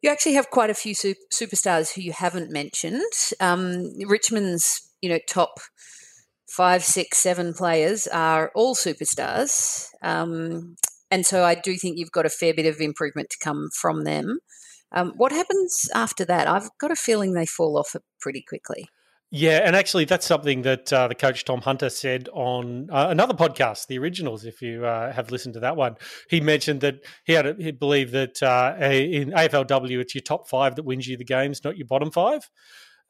You 0.02 0.12
actually 0.12 0.34
have 0.34 0.50
quite 0.50 0.70
a 0.70 0.76
few 0.76 0.94
superstars 0.96 1.94
who 1.94 2.02
you 2.02 2.14
haven't 2.14 2.52
mentioned. 2.52 3.02
Um, 3.40 3.94
Richmond's 4.06 4.87
you 5.02 5.10
know, 5.10 5.20
top 5.28 5.60
five, 6.50 6.84
six, 6.84 7.18
seven 7.18 7.54
players 7.54 8.08
are 8.08 8.52
all 8.56 8.76
superstars. 8.76 9.88
Um, 10.02 10.76
and 11.12 11.26
so 11.26 11.44
I 11.44 11.56
do 11.56 11.76
think 11.76 11.98
you've 11.98 12.12
got 12.12 12.26
a 12.26 12.30
fair 12.30 12.54
bit 12.54 12.66
of 12.66 12.80
improvement 12.80 13.30
to 13.32 13.38
come 13.42 13.70
from 13.74 14.04
them. 14.04 14.40
Um, 14.92 15.14
what 15.18 15.32
happens 15.32 15.90
after 15.94 16.26
that? 16.26 16.48
I've 16.48 16.70
got 16.80 16.92
a 16.92 16.96
feeling 16.96 17.34
they 17.34 17.46
fall 17.46 17.78
off 17.78 17.96
pretty 18.20 18.44
quickly. 18.48 18.88
Yeah, 19.30 19.60
and 19.66 19.76
actually, 19.76 20.06
that's 20.06 20.26
something 20.26 20.62
that 20.62 20.92
uh, 20.94 21.10
the 21.10 21.16
coach 21.16 21.44
Tom 21.44 21.60
Hunter 21.60 21.90
said 21.90 22.30
on 22.32 22.88
uh, 22.90 23.08
another 23.10 23.34
podcast, 23.34 23.88
the 23.88 24.00
originals. 24.00 24.46
If 24.46 24.62
you 24.62 24.86
uh, 24.86 25.12
have 25.12 25.32
listened 25.32 25.56
to 25.56 25.60
that 25.60 25.76
one, 25.76 25.96
he 26.30 26.40
mentioned 26.40 26.80
that 26.80 27.02
he 27.26 27.34
had 27.34 27.46
a, 27.46 27.54
he 27.60 27.72
believed 27.72 28.14
that 28.14 28.42
uh, 28.42 28.76
in 28.80 29.32
AFLW, 29.32 30.00
it's 30.00 30.16
your 30.16 30.22
top 30.22 30.48
five 30.48 30.78
that 30.78 30.84
wins 30.84 31.08
you 31.08 31.18
the 31.18 31.26
games, 31.26 31.62
not 31.66 31.76
your 31.76 31.88
bottom 31.88 32.10
five. 32.10 32.50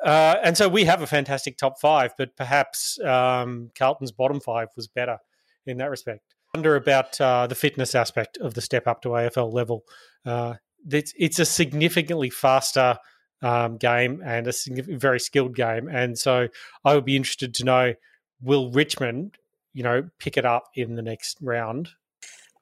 Uh, 0.04 0.36
and 0.44 0.58
so 0.58 0.70
we 0.70 0.86
have 0.86 1.02
a 1.02 1.08
fantastic 1.08 1.58
top 1.58 1.80
five, 1.80 2.14
but 2.18 2.36
perhaps 2.36 3.00
um, 3.00 3.72
Carlton's 3.78 4.12
bottom 4.12 4.40
five 4.40 4.70
was 4.76 4.88
better 4.88 5.18
in 5.66 5.78
that 5.78 5.90
respect. 5.90 6.36
I 6.54 6.60
wonder 6.60 6.76
about 6.76 7.20
uh, 7.20 7.48
the 7.48 7.56
fitness 7.56 7.96
aspect 7.96 8.38
of 8.38 8.54
the 8.54 8.62
step 8.62 8.88
up 8.88 9.02
to 9.02 9.10
AFL 9.10 9.52
level. 9.52 9.84
Uh, 10.26 10.56
it's, 10.90 11.14
it's 11.18 11.40
a 11.40 11.46
significantly 11.46 12.30
faster 12.30 12.98
um, 13.42 13.78
game 13.78 14.22
and 14.26 14.48
a 14.48 14.54
very 14.98 15.20
skilled 15.20 15.56
game, 15.56 15.88
and 15.88 16.18
so 16.18 16.48
I 16.84 16.96
would 16.96 17.06
be 17.06 17.16
interested 17.16 17.54
to 17.56 17.64
know: 17.64 17.94
Will 18.42 18.72
Richmond, 18.72 19.38
you 19.74 19.84
know, 19.84 20.10
pick 20.20 20.38
it 20.38 20.46
up 20.46 20.70
in 20.74 20.96
the 20.96 21.02
next 21.02 21.38
round? 21.42 21.90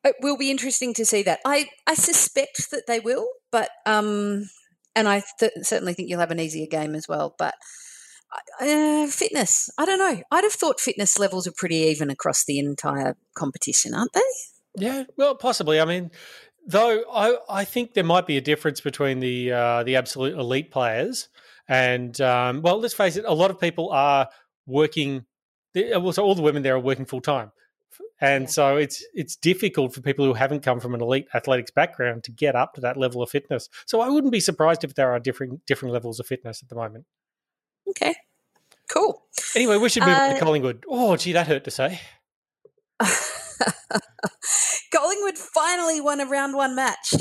It 0.04 0.16
will 0.22 0.38
be 0.38 0.52
interesting 0.52 0.94
to 0.96 1.06
see 1.06 1.24
that. 1.24 1.40
I 1.46 1.70
I 1.88 1.94
suspect 1.94 2.72
that 2.72 2.88
they 2.88 3.00
will, 3.00 3.28
but 3.52 3.70
um, 3.86 4.50
and 4.96 5.08
I 5.08 5.24
th- 5.40 5.52
certainly 5.62 5.94
think 5.94 6.10
you'll 6.10 6.20
have 6.20 6.32
an 6.32 6.40
easier 6.40 6.68
game 6.68 6.96
as 6.96 7.08
well. 7.08 7.36
But 7.38 7.56
uh, 8.62 9.08
fitness, 9.08 9.70
I 9.78 9.86
don't 9.86 10.00
know. 10.00 10.22
I'd 10.32 10.44
have 10.44 10.54
thought 10.54 10.80
fitness 10.80 11.20
levels 11.20 11.48
are 11.48 11.54
pretty 11.56 11.76
even 11.76 12.10
across 12.10 12.46
the 12.46 12.60
entire 12.60 13.16
competition, 13.36 13.94
aren't 13.94 14.14
they? 14.14 14.22
Yeah, 14.78 15.04
well, 15.18 15.36
possibly. 15.36 15.80
I 15.80 15.86
mean, 15.86 16.12
though, 16.68 17.04
I 17.12 17.38
I 17.50 17.66
think 17.66 17.94
there 17.94 18.04
might 18.04 18.28
be 18.28 18.38
a 18.38 18.42
difference 18.42 18.82
between 18.82 19.20
the 19.20 19.52
uh, 19.52 19.84
the 19.84 19.96
absolute 19.96 20.38
elite 20.38 20.72
players 20.72 21.30
and 21.68 22.20
um, 22.22 22.62
well, 22.62 22.80
let's 22.80 22.94
face 22.94 23.16
it, 23.16 23.26
a 23.26 23.34
lot 23.34 23.52
of 23.52 23.60
people 23.60 23.90
are 23.92 24.30
working. 24.66 25.26
Well, 25.76 26.14
so 26.14 26.24
all 26.24 26.36
the 26.36 26.42
women 26.42 26.64
there 26.64 26.76
are 26.76 26.80
working 26.80 27.06
full 27.06 27.22
time 27.22 27.52
and 28.22 28.44
yeah. 28.44 28.50
so 28.50 28.78
it's 28.78 29.04
it's 29.14 29.36
difficult 29.36 29.94
for 29.94 30.02
people 30.02 30.26
who 30.26 30.34
haven't 30.34 30.62
come 30.62 30.80
from 30.80 30.96
an 30.96 31.02
elite 31.02 31.28
athletics 31.34 31.72
background 31.72 32.24
to 32.24 32.32
get 32.32 32.56
up 32.56 32.74
to 32.76 32.82
that 32.82 32.98
level 32.98 33.22
of 33.22 33.30
fitness. 33.30 33.70
So 33.86 34.02
I 34.02 34.10
wouldn't 34.10 34.32
be 34.32 34.40
surprised 34.40 34.84
if 34.84 34.96
there 34.96 35.12
are 35.12 35.20
different 35.20 35.66
different 35.66 35.94
levels 35.94 36.20
of 36.20 36.28
fitness 36.28 36.64
at 36.64 36.70
the 36.70 36.76
moment. 36.76 37.06
Okay, 37.90 38.16
cool. 38.92 39.24
Anyway, 39.56 39.78
we 39.78 39.90
should 39.90 40.04
move 40.04 40.16
uh, 40.16 40.34
to 40.34 40.40
Collingwood. 40.40 40.86
Oh, 40.90 41.16
gee, 41.18 41.34
that 41.34 41.48
hurt 41.48 41.66
to 41.66 41.72
say. 41.72 42.00
Collingwood 44.94 45.38
finally 45.38 46.02
won 46.02 46.22
a 46.22 46.26
round 46.26 46.56
one 46.56 46.76
match. 46.76 47.12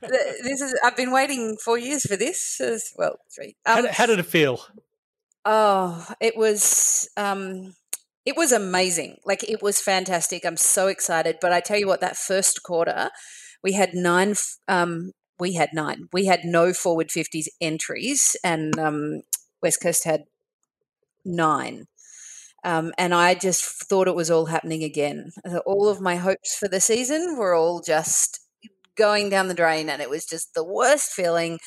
this 0.00 0.60
is 0.60 0.78
I've 0.84 0.96
been 0.96 1.10
waiting 1.10 1.56
four 1.64 1.78
years 1.78 2.02
for 2.02 2.16
this. 2.16 2.60
Well, 2.96 3.16
three. 3.34 3.56
Um, 3.66 3.86
how, 3.86 3.92
how, 3.92 4.06
did 4.06 4.18
it 4.18 4.26
feel? 4.26 4.60
Oh, 5.44 6.06
it 6.20 6.36
was. 6.36 7.08
Um, 7.16 7.74
it 8.24 8.36
was 8.36 8.52
amazing. 8.52 9.16
Like 9.24 9.42
it 9.48 9.62
was 9.62 9.80
fantastic. 9.80 10.44
I'm 10.44 10.56
so 10.56 10.86
excited. 10.88 11.36
But 11.40 11.52
I 11.52 11.60
tell 11.60 11.78
you 11.78 11.86
what, 11.86 12.00
that 12.00 12.16
first 12.16 12.62
quarter, 12.62 13.10
we 13.62 13.72
had 13.72 13.94
nine. 13.94 14.34
Um, 14.68 15.12
we 15.38 15.54
had 15.54 15.70
nine. 15.72 16.08
We 16.12 16.26
had 16.26 16.44
no 16.44 16.72
forward 16.72 17.10
fifties 17.10 17.48
entries, 17.60 18.36
and 18.44 18.78
um, 18.78 19.22
West 19.62 19.80
Coast 19.82 20.04
had 20.04 20.24
nine. 21.24 21.86
Um, 22.64 22.92
and 22.96 23.12
I 23.12 23.34
just 23.34 23.64
thought 23.88 24.06
it 24.06 24.14
was 24.14 24.30
all 24.30 24.46
happening 24.46 24.84
again. 24.84 25.32
All 25.66 25.88
of 25.88 26.00
my 26.00 26.16
hopes 26.16 26.54
for 26.54 26.68
the 26.68 26.80
season 26.80 27.36
were 27.36 27.54
all 27.54 27.80
just 27.80 28.38
going 28.96 29.30
down 29.30 29.48
the 29.48 29.54
drain, 29.54 29.88
and 29.88 30.00
it 30.00 30.10
was 30.10 30.24
just 30.24 30.54
the 30.54 30.64
worst 30.64 31.12
feeling. 31.12 31.58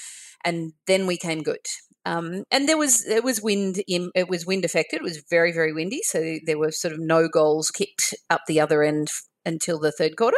And 0.45 0.73
then 0.87 1.05
we 1.05 1.17
came 1.17 1.43
good. 1.43 1.65
Um, 2.05 2.43
and 2.51 2.69
there 2.69 2.77
was 2.77 3.05
it 3.07 3.23
was 3.23 3.41
wind 3.41 3.81
in, 3.87 4.11
it 4.13 4.29
was 4.29 4.45
wind 4.45 4.63
affected. 4.63 4.97
It 4.97 5.03
was 5.03 5.23
very 5.29 5.51
very 5.51 5.73
windy, 5.73 6.01
so 6.03 6.37
there 6.45 6.59
were 6.59 6.71
sort 6.71 6.93
of 6.93 6.99
no 6.99 7.27
goals 7.27 7.71
kicked 7.71 8.13
up 8.29 8.41
the 8.47 8.59
other 8.59 8.83
end 8.83 9.09
until 9.45 9.79
the 9.79 9.91
third 9.91 10.15
quarter. 10.15 10.37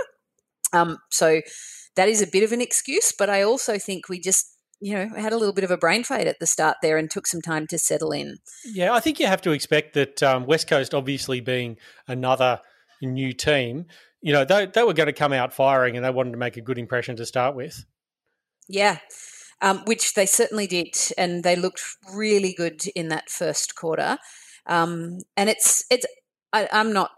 Um, 0.72 0.98
so 1.12 1.42
that 1.96 2.08
is 2.08 2.22
a 2.22 2.28
bit 2.28 2.44
of 2.44 2.52
an 2.52 2.62
excuse, 2.62 3.14
but 3.18 3.30
I 3.30 3.42
also 3.42 3.78
think 3.78 4.08
we 4.08 4.20
just 4.20 4.46
you 4.80 4.94
know 4.94 5.10
had 5.18 5.34
a 5.34 5.38
little 5.38 5.54
bit 5.54 5.66
of 5.66 5.72
a 5.72 5.78
brain 5.78 6.06
fade 6.06 6.28
at 6.28 6.40
the 6.40 6.48
start 6.48 6.78
there 6.82 6.98
and 6.98 7.12
took 7.12 7.28
some 7.28 7.42
time 7.42 7.68
to 7.68 7.78
settle 7.78 8.12
in. 8.12 8.38
Yeah, 8.64 8.94
I 8.94 9.02
think 9.02 9.20
you 9.20 9.28
have 9.28 9.42
to 9.42 9.52
expect 9.52 9.94
that 9.96 10.24
um, 10.24 10.46
West 10.46 10.70
Coast, 10.70 10.94
obviously 10.94 11.42
being 11.42 11.78
another 12.08 12.62
new 13.02 13.34
team, 13.34 13.88
you 14.22 14.32
know 14.32 14.46
they 14.46 14.68
they 14.68 14.84
were 14.84 14.94
going 14.94 15.08
to 15.08 15.14
come 15.14 15.34
out 15.34 15.54
firing 15.54 15.98
and 15.98 16.06
they 16.06 16.12
wanted 16.12 16.32
to 16.32 16.38
make 16.38 16.56
a 16.56 16.62
good 16.62 16.78
impression 16.78 17.18
to 17.18 17.26
start 17.26 17.58
with. 17.58 17.84
Yeah 18.70 19.00
um, 19.62 19.80
which 19.86 20.14
they 20.14 20.26
certainly 20.26 20.68
did, 20.68 20.96
and 21.18 21.44
they 21.44 21.56
looked 21.56 21.82
really 22.14 22.54
good 22.54 22.86
in 22.96 23.10
that 23.10 23.30
first 23.30 23.76
quarter. 23.76 24.18
Um, 24.66 25.20
and 25.36 25.50
it's 25.50 25.84
it's 25.90 26.06
I, 26.54 26.68
am 26.72 26.94
not 26.94 27.12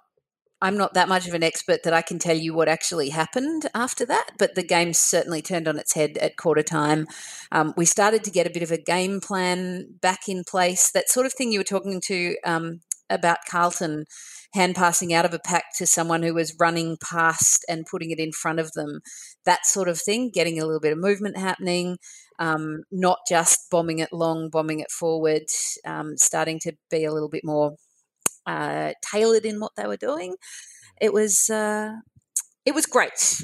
I'm 0.62 0.78
not 0.78 0.94
that 0.94 1.08
much 1.08 1.28
of 1.28 1.34
an 1.34 1.44
expert 1.44 1.84
that 1.84 1.94
I 1.94 2.02
can 2.02 2.20
tell 2.20 2.36
you 2.36 2.54
what 2.54 2.68
actually 2.68 3.10
happened 3.10 3.68
after 3.74 4.06
that, 4.06 4.32
but 4.38 4.56
the 4.56 4.64
game 4.64 4.94
certainly 4.94 5.42
turned 5.42 5.68
on 5.68 5.80
its 5.80 5.94
head 5.94 6.18
at 6.18 6.38
quarter 6.38 6.64
time. 6.64 7.08
Um, 7.52 7.74
we 7.78 7.86
started 7.86 8.24
to 8.26 8.32
get 8.32 8.46
a 8.46 8.52
bit 8.52 8.64
of 8.64 8.72
a 8.72 8.78
game 8.78 9.22
plan 9.22 9.96
back 10.02 10.28
in 10.28 10.44
place. 10.44 10.92
That 10.92 11.10
sort 11.10 11.26
of 11.26 11.34
thing 11.34 11.52
you 11.52 11.60
were 11.60 11.64
talking 11.64 12.02
to 12.08 12.36
um, 12.44 12.82
about 13.10 13.40
Carlton 13.50 14.06
hand 14.54 14.76
passing 14.76 15.14
out 15.14 15.26
of 15.26 15.34
a 15.34 15.40
pack 15.40 15.66
to 15.78 15.86
someone 15.86 16.24
who 16.24 16.34
was 16.34 16.56
running 16.60 16.98
past 16.98 17.64
and 17.70 17.86
putting 17.86 18.12
it 18.12 18.20
in 18.20 18.32
front 18.32 18.60
of 18.60 18.72
them, 18.74 19.00
that 19.46 19.66
sort 19.66 19.88
of 19.88 20.00
thing, 20.00 20.32
getting 20.34 20.60
a 20.60 20.66
little 20.66 20.80
bit 20.80 20.92
of 20.92 20.98
movement 20.98 21.38
happening, 21.38 21.98
um, 22.40 22.84
not 22.92 23.20
just 23.28 23.70
bombing 23.70 24.00
it 24.00 24.12
long, 24.12 24.50
bombing 24.50 24.80
it 24.80 24.92
forward, 24.92 25.44
um, 25.86 26.18
starting 26.18 26.60
to 26.60 26.74
be 26.90 27.06
a 27.06 27.14
little 27.14 27.30
bit 27.30 27.44
more 27.44 27.76
uh, 28.46 28.94
tailored 29.12 29.46
in 29.46 29.60
what 29.60 29.74
they 29.78 29.86
were 29.86 29.98
doing. 29.98 30.36
It 31.00 31.14
was 31.14 31.50
uh, 31.50 31.92
it 32.66 32.74
was 32.74 32.86
great. 32.86 33.44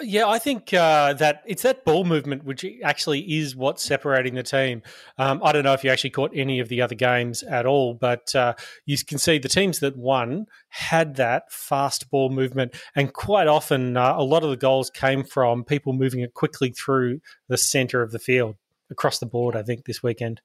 Yeah, 0.00 0.28
I 0.28 0.38
think 0.38 0.72
uh, 0.72 1.14
that 1.14 1.42
it's 1.44 1.62
that 1.62 1.84
ball 1.84 2.04
movement 2.04 2.44
which 2.44 2.64
actually 2.84 3.20
is 3.20 3.56
what's 3.56 3.82
separating 3.82 4.34
the 4.34 4.44
team. 4.44 4.82
Um, 5.18 5.40
I 5.42 5.50
don't 5.50 5.64
know 5.64 5.72
if 5.72 5.82
you 5.82 5.90
actually 5.90 6.10
caught 6.10 6.30
any 6.34 6.60
of 6.60 6.68
the 6.68 6.80
other 6.82 6.94
games 6.94 7.42
at 7.42 7.66
all, 7.66 7.94
but 7.94 8.32
uh, 8.32 8.54
you 8.86 8.96
can 8.96 9.18
see 9.18 9.38
the 9.38 9.48
teams 9.48 9.80
that 9.80 9.96
won 9.96 10.46
had 10.68 11.16
that 11.16 11.50
fast 11.50 12.10
ball 12.10 12.30
movement, 12.30 12.76
and 12.94 13.12
quite 13.12 13.48
often 13.48 13.96
uh, 13.96 14.14
a 14.16 14.22
lot 14.22 14.44
of 14.44 14.50
the 14.50 14.56
goals 14.56 14.88
came 14.88 15.24
from 15.24 15.64
people 15.64 15.92
moving 15.92 16.20
it 16.20 16.32
quickly 16.32 16.70
through 16.70 17.20
the 17.48 17.56
centre 17.56 18.00
of 18.00 18.12
the 18.12 18.20
field 18.20 18.54
across 18.90 19.18
the 19.18 19.26
board. 19.26 19.56
I 19.56 19.62
think 19.64 19.84
this 19.84 20.02
weekend. 20.02 20.40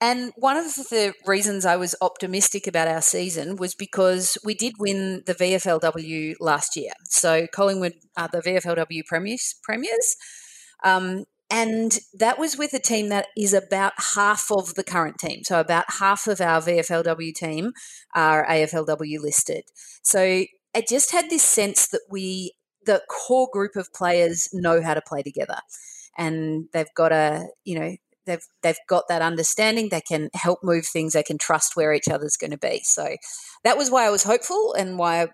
And 0.00 0.32
one 0.36 0.58
of 0.58 0.74
the 0.74 1.14
reasons 1.26 1.64
I 1.64 1.76
was 1.76 1.94
optimistic 2.02 2.66
about 2.66 2.88
our 2.88 3.00
season 3.00 3.56
was 3.56 3.74
because 3.74 4.36
we 4.44 4.54
did 4.54 4.74
win 4.78 5.22
the 5.24 5.34
VFLW 5.34 6.34
last 6.38 6.76
year. 6.76 6.92
So 7.04 7.46
Collingwood 7.46 7.94
are 8.16 8.28
the 8.30 8.42
VFLW 8.42 9.06
premiers. 9.06 9.54
premiers. 9.62 10.16
Um, 10.84 11.24
and 11.48 11.98
that 12.12 12.38
was 12.38 12.58
with 12.58 12.74
a 12.74 12.78
team 12.78 13.08
that 13.08 13.28
is 13.38 13.54
about 13.54 13.92
half 14.14 14.50
of 14.50 14.74
the 14.74 14.84
current 14.84 15.18
team. 15.18 15.44
So 15.44 15.60
about 15.60 15.84
half 15.98 16.26
of 16.26 16.40
our 16.40 16.60
VFLW 16.60 17.34
team 17.34 17.72
are 18.14 18.46
AFLW 18.46 19.20
listed. 19.20 19.62
So 20.02 20.20
I 20.74 20.84
just 20.86 21.12
had 21.12 21.30
this 21.30 21.44
sense 21.44 21.88
that 21.88 22.02
we, 22.10 22.52
the 22.84 23.00
core 23.08 23.48
group 23.50 23.76
of 23.76 23.94
players, 23.94 24.48
know 24.52 24.82
how 24.82 24.92
to 24.92 25.00
play 25.00 25.22
together 25.22 25.60
and 26.16 26.68
they've 26.72 26.92
got 26.94 27.12
a 27.12 27.46
you 27.64 27.78
know 27.78 27.96
they've 28.26 28.44
they've 28.62 28.78
got 28.88 29.04
that 29.08 29.22
understanding. 29.22 29.88
They 29.88 30.00
can 30.00 30.30
help 30.34 30.60
move 30.62 30.86
things. 30.86 31.12
They 31.12 31.22
can 31.22 31.38
trust 31.38 31.76
where 31.76 31.92
each 31.92 32.08
other's 32.08 32.36
going 32.36 32.50
to 32.50 32.58
be. 32.58 32.80
So 32.84 33.16
that 33.64 33.78
was 33.78 33.90
why 33.90 34.06
I 34.06 34.10
was 34.10 34.24
hopeful 34.24 34.74
and 34.74 34.98
why 34.98 35.22
I 35.22 35.28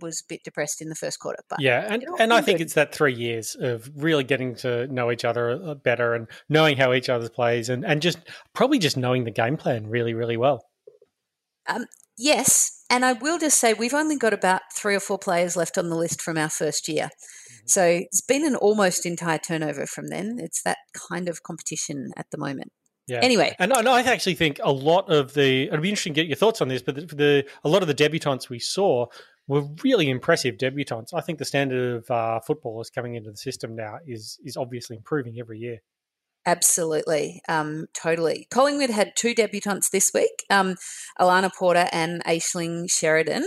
was 0.00 0.20
a 0.20 0.24
bit 0.28 0.42
depressed 0.44 0.80
in 0.80 0.88
the 0.88 0.94
first 0.94 1.18
quarter. 1.18 1.42
But 1.48 1.60
yeah, 1.60 1.86
and 1.88 2.04
and 2.18 2.32
I 2.32 2.40
think 2.40 2.60
it's 2.60 2.74
that 2.74 2.94
three 2.94 3.14
years 3.14 3.56
of 3.58 3.90
really 3.94 4.24
getting 4.24 4.54
to 4.56 4.86
know 4.88 5.10
each 5.10 5.24
other 5.24 5.50
uh, 5.62 5.74
better 5.74 6.14
and 6.14 6.26
knowing 6.48 6.76
how 6.76 6.92
each 6.92 7.08
other 7.08 7.28
plays 7.28 7.68
and 7.68 7.84
and 7.84 8.02
just 8.02 8.18
probably 8.54 8.78
just 8.78 8.96
knowing 8.96 9.24
the 9.24 9.30
game 9.30 9.56
plan 9.56 9.86
really 9.88 10.14
really 10.14 10.36
well. 10.36 10.64
Um, 11.68 11.86
yes, 12.18 12.84
and 12.90 13.04
I 13.04 13.12
will 13.12 13.38
just 13.38 13.58
say 13.58 13.74
we've 13.74 13.94
only 13.94 14.16
got 14.16 14.32
about 14.32 14.62
three 14.74 14.94
or 14.94 15.00
four 15.00 15.18
players 15.18 15.56
left 15.56 15.78
on 15.78 15.90
the 15.90 15.96
list 15.96 16.20
from 16.20 16.38
our 16.38 16.50
first 16.50 16.88
year. 16.88 17.10
So 17.66 17.84
it's 17.84 18.20
been 18.20 18.44
an 18.44 18.56
almost 18.56 19.06
entire 19.06 19.38
turnover 19.38 19.86
from 19.86 20.08
then. 20.08 20.38
It's 20.38 20.62
that 20.62 20.78
kind 21.08 21.28
of 21.28 21.42
competition 21.42 22.10
at 22.16 22.26
the 22.30 22.38
moment. 22.38 22.72
Yeah. 23.08 23.20
Anyway, 23.20 23.54
and, 23.58 23.72
and 23.72 23.88
I 23.88 24.02
actually 24.02 24.34
think 24.34 24.60
a 24.62 24.72
lot 24.72 25.10
of 25.10 25.34
the 25.34 25.64
it'd 25.64 25.82
be 25.82 25.88
interesting 25.88 26.14
to 26.14 26.20
get 26.20 26.28
your 26.28 26.36
thoughts 26.36 26.60
on 26.60 26.68
this, 26.68 26.82
but 26.82 26.94
the, 26.94 27.02
the 27.02 27.44
a 27.64 27.68
lot 27.68 27.82
of 27.82 27.88
the 27.88 27.94
debutants 27.94 28.48
we 28.48 28.58
saw 28.58 29.06
were 29.48 29.62
really 29.82 30.08
impressive 30.08 30.56
debutants. 30.56 31.08
I 31.12 31.20
think 31.20 31.38
the 31.38 31.44
standard 31.44 31.96
of 31.96 32.10
uh, 32.10 32.40
footballers 32.40 32.90
coming 32.90 33.16
into 33.16 33.30
the 33.30 33.36
system 33.36 33.74
now 33.74 33.98
is 34.06 34.38
is 34.44 34.56
obviously 34.56 34.96
improving 34.96 35.36
every 35.40 35.58
year. 35.58 35.78
Absolutely, 36.44 37.40
um, 37.48 37.86
totally. 37.94 38.48
Collingwood 38.50 38.90
had 38.90 39.12
two 39.14 39.32
debutants 39.34 39.90
this 39.90 40.10
week: 40.12 40.44
um, 40.50 40.74
Alana 41.20 41.52
Porter 41.54 41.88
and 41.92 42.22
Aisling 42.24 42.90
Sheridan. 42.90 43.44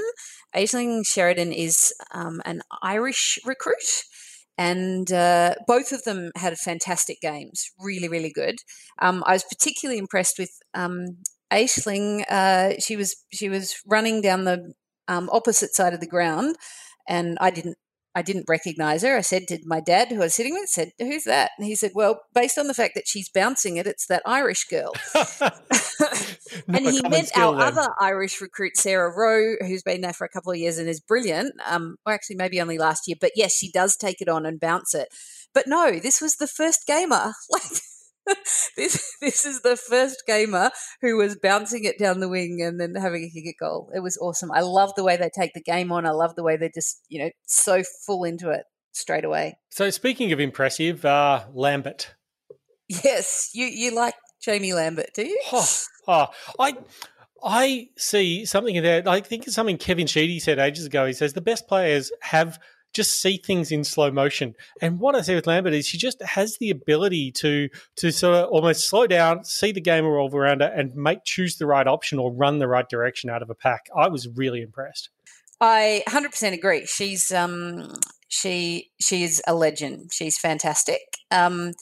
Aisling 0.56 1.06
Sheridan 1.06 1.52
is 1.52 1.94
um, 2.12 2.42
an 2.46 2.62
Irish 2.82 3.38
recruit, 3.46 4.04
and 4.58 5.12
uh, 5.12 5.56
both 5.68 5.92
of 5.92 6.04
them 6.04 6.32
had 6.38 6.58
fantastic 6.58 7.20
games, 7.20 7.70
really, 7.78 8.08
really 8.08 8.32
good. 8.32 8.56
Um, 9.02 9.24
I 9.28 9.34
was 9.34 9.44
particularly 9.44 10.00
impressed 10.00 10.40
with 10.40 10.52
um, 10.74 11.18
Aisling. 11.52 12.24
Uh, 12.30 12.76
she 12.80 12.96
was 12.96 13.18
she 13.34 13.50
was 13.50 13.76
running 13.86 14.22
down 14.22 14.46
the 14.46 14.72
um, 15.10 15.30
opposite 15.34 15.76
side 15.76 15.94
of 15.94 16.00
the 16.00 16.08
ground, 16.08 16.56
and 17.10 17.38
I 17.42 17.50
didn't 17.50 17.78
I 18.16 18.22
didn't 18.22 18.46
recognize 18.48 19.04
her. 19.04 19.18
I 19.18 19.22
said 19.22 19.48
to 19.50 19.60
my 19.66 19.82
dad, 19.82 20.08
who 20.08 20.16
I 20.16 20.26
was 20.26 20.36
sitting 20.36 20.54
with, 20.54 20.70
said, 20.70 20.94
"Who's 20.98 21.26
that?" 21.26 21.52
And 21.58 21.68
he 21.68 21.76
said, 21.76 21.92
"Well, 21.94 22.22
based 22.34 22.58
on 22.58 22.68
the 22.68 22.74
fact 22.74 22.96
that 22.96 23.08
she's 23.08 23.28
bouncing 23.28 23.76
it, 23.76 23.86
it's 23.86 24.08
that 24.08 24.22
Irish 24.26 24.64
girl." 24.64 24.94
and 26.68 26.88
he 26.88 27.02
meant 27.10 27.38
our 27.38 27.58
then. 27.58 27.62
other 27.62 27.90
Irish 28.00 28.40
recruit, 28.40 28.78
Sarah 28.78 29.14
Rowe, 29.14 29.58
who's 29.68 29.84
been 29.84 30.00
there 30.00 30.14
for 30.14 30.24
a 30.24 30.30
couple 30.30 30.54
of 30.54 30.58
years 30.58 30.78
and 30.78 30.88
is 30.88 31.02
brilliant. 31.02 31.54
Um, 31.68 31.98
or 32.06 32.14
actually, 32.14 32.38
maybe 32.38 32.62
only 32.62 32.78
last 32.78 33.08
year, 33.08 33.18
but 33.20 33.32
yes, 33.36 33.54
she 33.54 33.70
does 33.70 33.98
take 33.98 34.22
it 34.22 34.30
on 34.30 34.46
and 34.46 34.60
bounce 34.62 34.96
it. 34.96 35.10
But 35.54 35.68
no, 35.68 36.00
this 36.00 36.22
was 36.22 36.36
the 36.36 36.48
first 36.48 36.88
gamer. 36.88 37.34
Like 37.50 37.82
this 38.78 39.16
this 39.22 39.46
is 39.46 39.62
the 39.62 39.78
first 39.78 40.24
gamer 40.28 40.72
who 41.02 41.18
was 41.18 41.36
bouncing 41.36 41.84
it 41.86 42.00
down 42.00 42.20
the 42.20 42.30
wing 42.30 42.62
and 42.62 42.80
then 42.80 42.96
having 42.96 43.24
a 43.24 43.30
kick 43.30 43.48
at 43.48 43.60
goal. 43.60 43.92
It 43.94 44.02
was 44.02 44.18
awesome. 44.18 44.52
I 44.52 44.62
love 44.62 44.94
the 44.96 45.04
way 45.04 45.18
they 45.18 45.30
take 45.30 45.54
the 45.54 45.62
game 45.62 45.92
on. 45.92 46.06
I 46.06 46.12
love 46.12 46.36
the 46.36 46.44
way 46.44 46.58
they're 46.58 46.70
just, 46.74 47.02
you 47.08 47.24
know, 47.24 47.30
so 47.46 47.84
full 48.06 48.24
into 48.24 48.50
it 48.50 48.64
straight 48.92 49.26
away. 49.26 49.58
So 49.70 49.90
speaking 49.90 50.32
of 50.32 50.40
impressive, 50.40 51.06
uh, 51.06 51.46
Lambert. 51.54 52.16
Yes, 52.88 53.50
you 53.54 53.66
you 53.66 53.96
like 53.96 54.16
Jaimee 54.46 54.76
Lambert, 54.76 55.10
do 55.16 55.26
you? 55.26 55.40
Oh, 55.52 55.70
oh, 56.08 56.28
I 56.60 56.78
I 57.44 57.90
see 57.98 58.46
something 58.46 58.76
in 58.76 58.84
there. 58.84 59.04
I 59.08 59.22
think 59.22 59.46
it's 59.46 59.56
something 59.56 59.78
Kevin 59.78 60.08
Sheedy 60.08 60.40
said 60.40 60.60
ages 60.60 60.86
ago. 60.86 61.06
He 61.06 61.14
says 61.14 61.34
the 61.34 61.42
best 61.42 61.68
players 61.68 62.12
have 62.22 62.60
just 62.96 63.22
see 63.22 63.38
things 63.38 63.72
in 63.72 63.84
slow 63.84 64.10
motion. 64.10 64.56
And 64.82 65.00
what 65.00 65.16
I 65.16 65.22
see 65.22 65.36
with 65.36 65.46
Lambert 65.46 65.74
is 65.74 65.86
she 65.86 65.98
just 65.98 66.22
has 66.24 66.58
the 66.58 66.70
ability 66.70 67.32
to 67.34 67.70
to 67.98 68.12
sort 68.12 68.36
of 68.36 68.50
almost 68.50 68.88
slow 68.88 69.06
down, 69.06 69.44
see 69.44 69.72
the 69.72 69.82
game 69.82 70.06
revolve 70.06 70.34
around 70.34 70.62
her, 70.62 70.68
and 70.68 70.96
make 70.96 71.26
choose 71.26 71.58
the 71.58 71.68
right 71.68 71.86
option 71.86 72.18
or 72.18 72.32
run 72.32 72.60
the 72.60 72.68
right 72.68 72.88
direction 72.88 73.30
out 73.30 73.42
of 73.42 73.50
a 73.50 73.56
pack. 73.56 73.88
I 73.96 74.08
was 74.08 74.28
really 74.30 74.62
impressed. 74.62 75.10
I 75.62 76.04
100% 76.08 76.54
agree. 76.54 76.86
She's 76.86 77.32
um 77.32 77.94
she 78.28 78.92
she 79.00 79.24
is 79.24 79.42
a 79.46 79.54
legend. 79.54 80.12
She's 80.12 80.38
fantastic. 80.38 81.02
Um, 81.32 81.74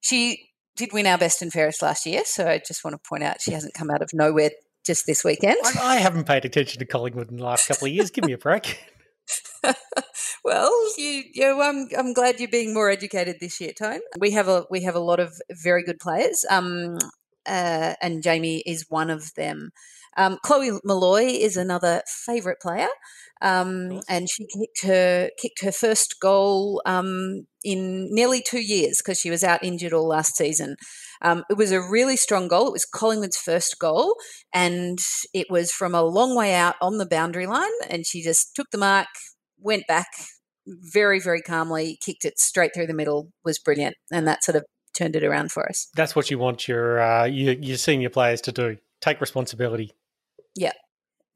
she 0.00 0.50
did 0.76 0.92
win 0.92 1.06
our 1.06 1.18
best 1.18 1.42
and 1.42 1.52
fairest 1.52 1.82
last 1.82 2.06
year, 2.06 2.22
so 2.24 2.48
I 2.48 2.58
just 2.58 2.84
want 2.84 2.94
to 2.94 3.08
point 3.08 3.22
out 3.22 3.40
she 3.40 3.52
hasn't 3.52 3.74
come 3.74 3.90
out 3.90 4.02
of 4.02 4.10
nowhere 4.12 4.50
just 4.84 5.06
this 5.06 5.24
weekend. 5.24 5.56
I, 5.64 5.94
I 5.94 5.96
haven't 5.96 6.24
paid 6.24 6.44
attention 6.44 6.78
to 6.78 6.84
Collingwood 6.84 7.30
in 7.30 7.36
the 7.36 7.44
last 7.44 7.68
couple 7.68 7.86
of 7.86 7.92
years. 7.92 8.10
Give 8.10 8.24
me 8.24 8.32
a 8.32 8.38
break. 8.38 8.78
well, 10.44 10.72
you, 10.98 11.24
you 11.32 11.62
I'm, 11.62 11.88
I'm 11.96 12.12
glad 12.12 12.40
you're 12.40 12.48
being 12.48 12.74
more 12.74 12.90
educated 12.90 13.36
this 13.40 13.60
year, 13.60 13.72
Tone. 13.72 14.00
We 14.18 14.32
have 14.32 14.48
a 14.48 14.64
we 14.70 14.82
have 14.82 14.94
a 14.94 15.00
lot 15.00 15.20
of 15.20 15.34
very 15.50 15.82
good 15.82 15.98
players, 15.98 16.44
um, 16.50 16.98
uh, 17.46 17.94
and 18.00 18.22
Jaimee 18.22 18.62
is 18.66 18.86
one 18.88 19.10
of 19.10 19.34
them. 19.34 19.70
Um, 20.16 20.38
Chloe 20.44 20.78
Molloy 20.84 21.24
is 21.24 21.56
another 21.56 22.02
favourite 22.06 22.60
player, 22.60 22.88
um, 23.42 24.00
and 24.08 24.28
she 24.30 24.46
kicked 24.46 24.84
her 24.84 25.30
kicked 25.38 25.62
her 25.62 25.72
first 25.72 26.20
goal 26.20 26.80
um, 26.86 27.46
in 27.64 28.14
nearly 28.14 28.40
two 28.40 28.60
years 28.60 28.98
because 28.98 29.18
she 29.18 29.30
was 29.30 29.42
out 29.42 29.64
injured 29.64 29.92
all 29.92 30.06
last 30.06 30.36
season. 30.36 30.76
Um, 31.20 31.44
it 31.50 31.56
was 31.56 31.72
a 31.72 31.80
really 31.80 32.16
strong 32.16 32.48
goal. 32.48 32.68
It 32.68 32.72
was 32.72 32.84
Collingwood's 32.84 33.36
first 33.36 33.78
goal, 33.80 34.16
and 34.52 34.98
it 35.32 35.46
was 35.50 35.72
from 35.72 35.94
a 35.94 36.02
long 36.02 36.36
way 36.36 36.54
out 36.54 36.76
on 36.80 36.98
the 36.98 37.06
boundary 37.06 37.46
line. 37.46 37.72
And 37.88 38.06
she 38.06 38.22
just 38.22 38.54
took 38.54 38.70
the 38.70 38.78
mark, 38.78 39.08
went 39.64 39.86
back 39.88 40.06
very, 40.66 41.18
very 41.18 41.40
calmly, 41.40 41.98
kicked 42.00 42.24
it 42.24 42.38
straight 42.38 42.72
through 42.74 42.86
the 42.86 42.94
middle. 42.94 43.30
Was 43.44 43.58
brilliant, 43.58 43.96
and 44.12 44.28
that 44.28 44.44
sort 44.44 44.56
of 44.56 44.64
turned 44.96 45.16
it 45.16 45.24
around 45.24 45.50
for 45.50 45.68
us. 45.68 45.88
That's 45.96 46.14
what 46.14 46.30
you 46.30 46.38
want 46.38 46.68
your 46.68 47.00
uh, 47.00 47.24
your, 47.24 47.54
your 47.54 47.76
senior 47.76 48.10
players 48.10 48.40
to 48.42 48.52
do: 48.52 48.76
take 49.00 49.20
responsibility. 49.20 49.92
Yeah. 50.54 50.72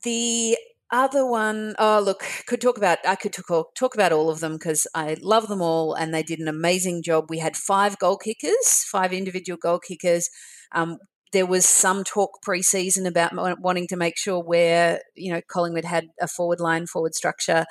The 0.04 0.56
other 0.90 1.26
one, 1.26 1.74
oh 1.78 2.00
look, 2.00 2.24
could 2.46 2.60
talk 2.60 2.78
about 2.78 2.98
I 3.06 3.16
could 3.16 3.32
talk 3.32 3.74
talk 3.74 3.94
about 3.94 4.12
all 4.12 4.30
of 4.30 4.40
them 4.40 4.54
because 4.54 4.86
I 4.94 5.16
love 5.20 5.48
them 5.48 5.60
all 5.60 5.94
and 5.94 6.14
they 6.14 6.22
did 6.22 6.38
an 6.38 6.48
amazing 6.48 7.02
job. 7.02 7.26
We 7.28 7.38
had 7.38 7.56
five 7.56 7.98
goal 7.98 8.16
kickers, 8.16 8.84
five 8.90 9.12
individual 9.12 9.58
goal 9.60 9.80
kickers. 9.80 10.30
Um, 10.72 10.98
there 11.32 11.46
was 11.46 11.66
some 11.66 12.04
talk 12.04 12.40
pre-season 12.42 13.04
about 13.04 13.32
wanting 13.60 13.86
to 13.88 13.96
make 13.96 14.16
sure 14.16 14.42
where 14.42 15.00
you 15.14 15.32
know 15.32 15.40
Collingwood 15.48 15.84
had 15.84 16.06
a 16.20 16.28
forward 16.28 16.60
line, 16.60 16.86
forward 16.86 17.14
structure. 17.14 17.66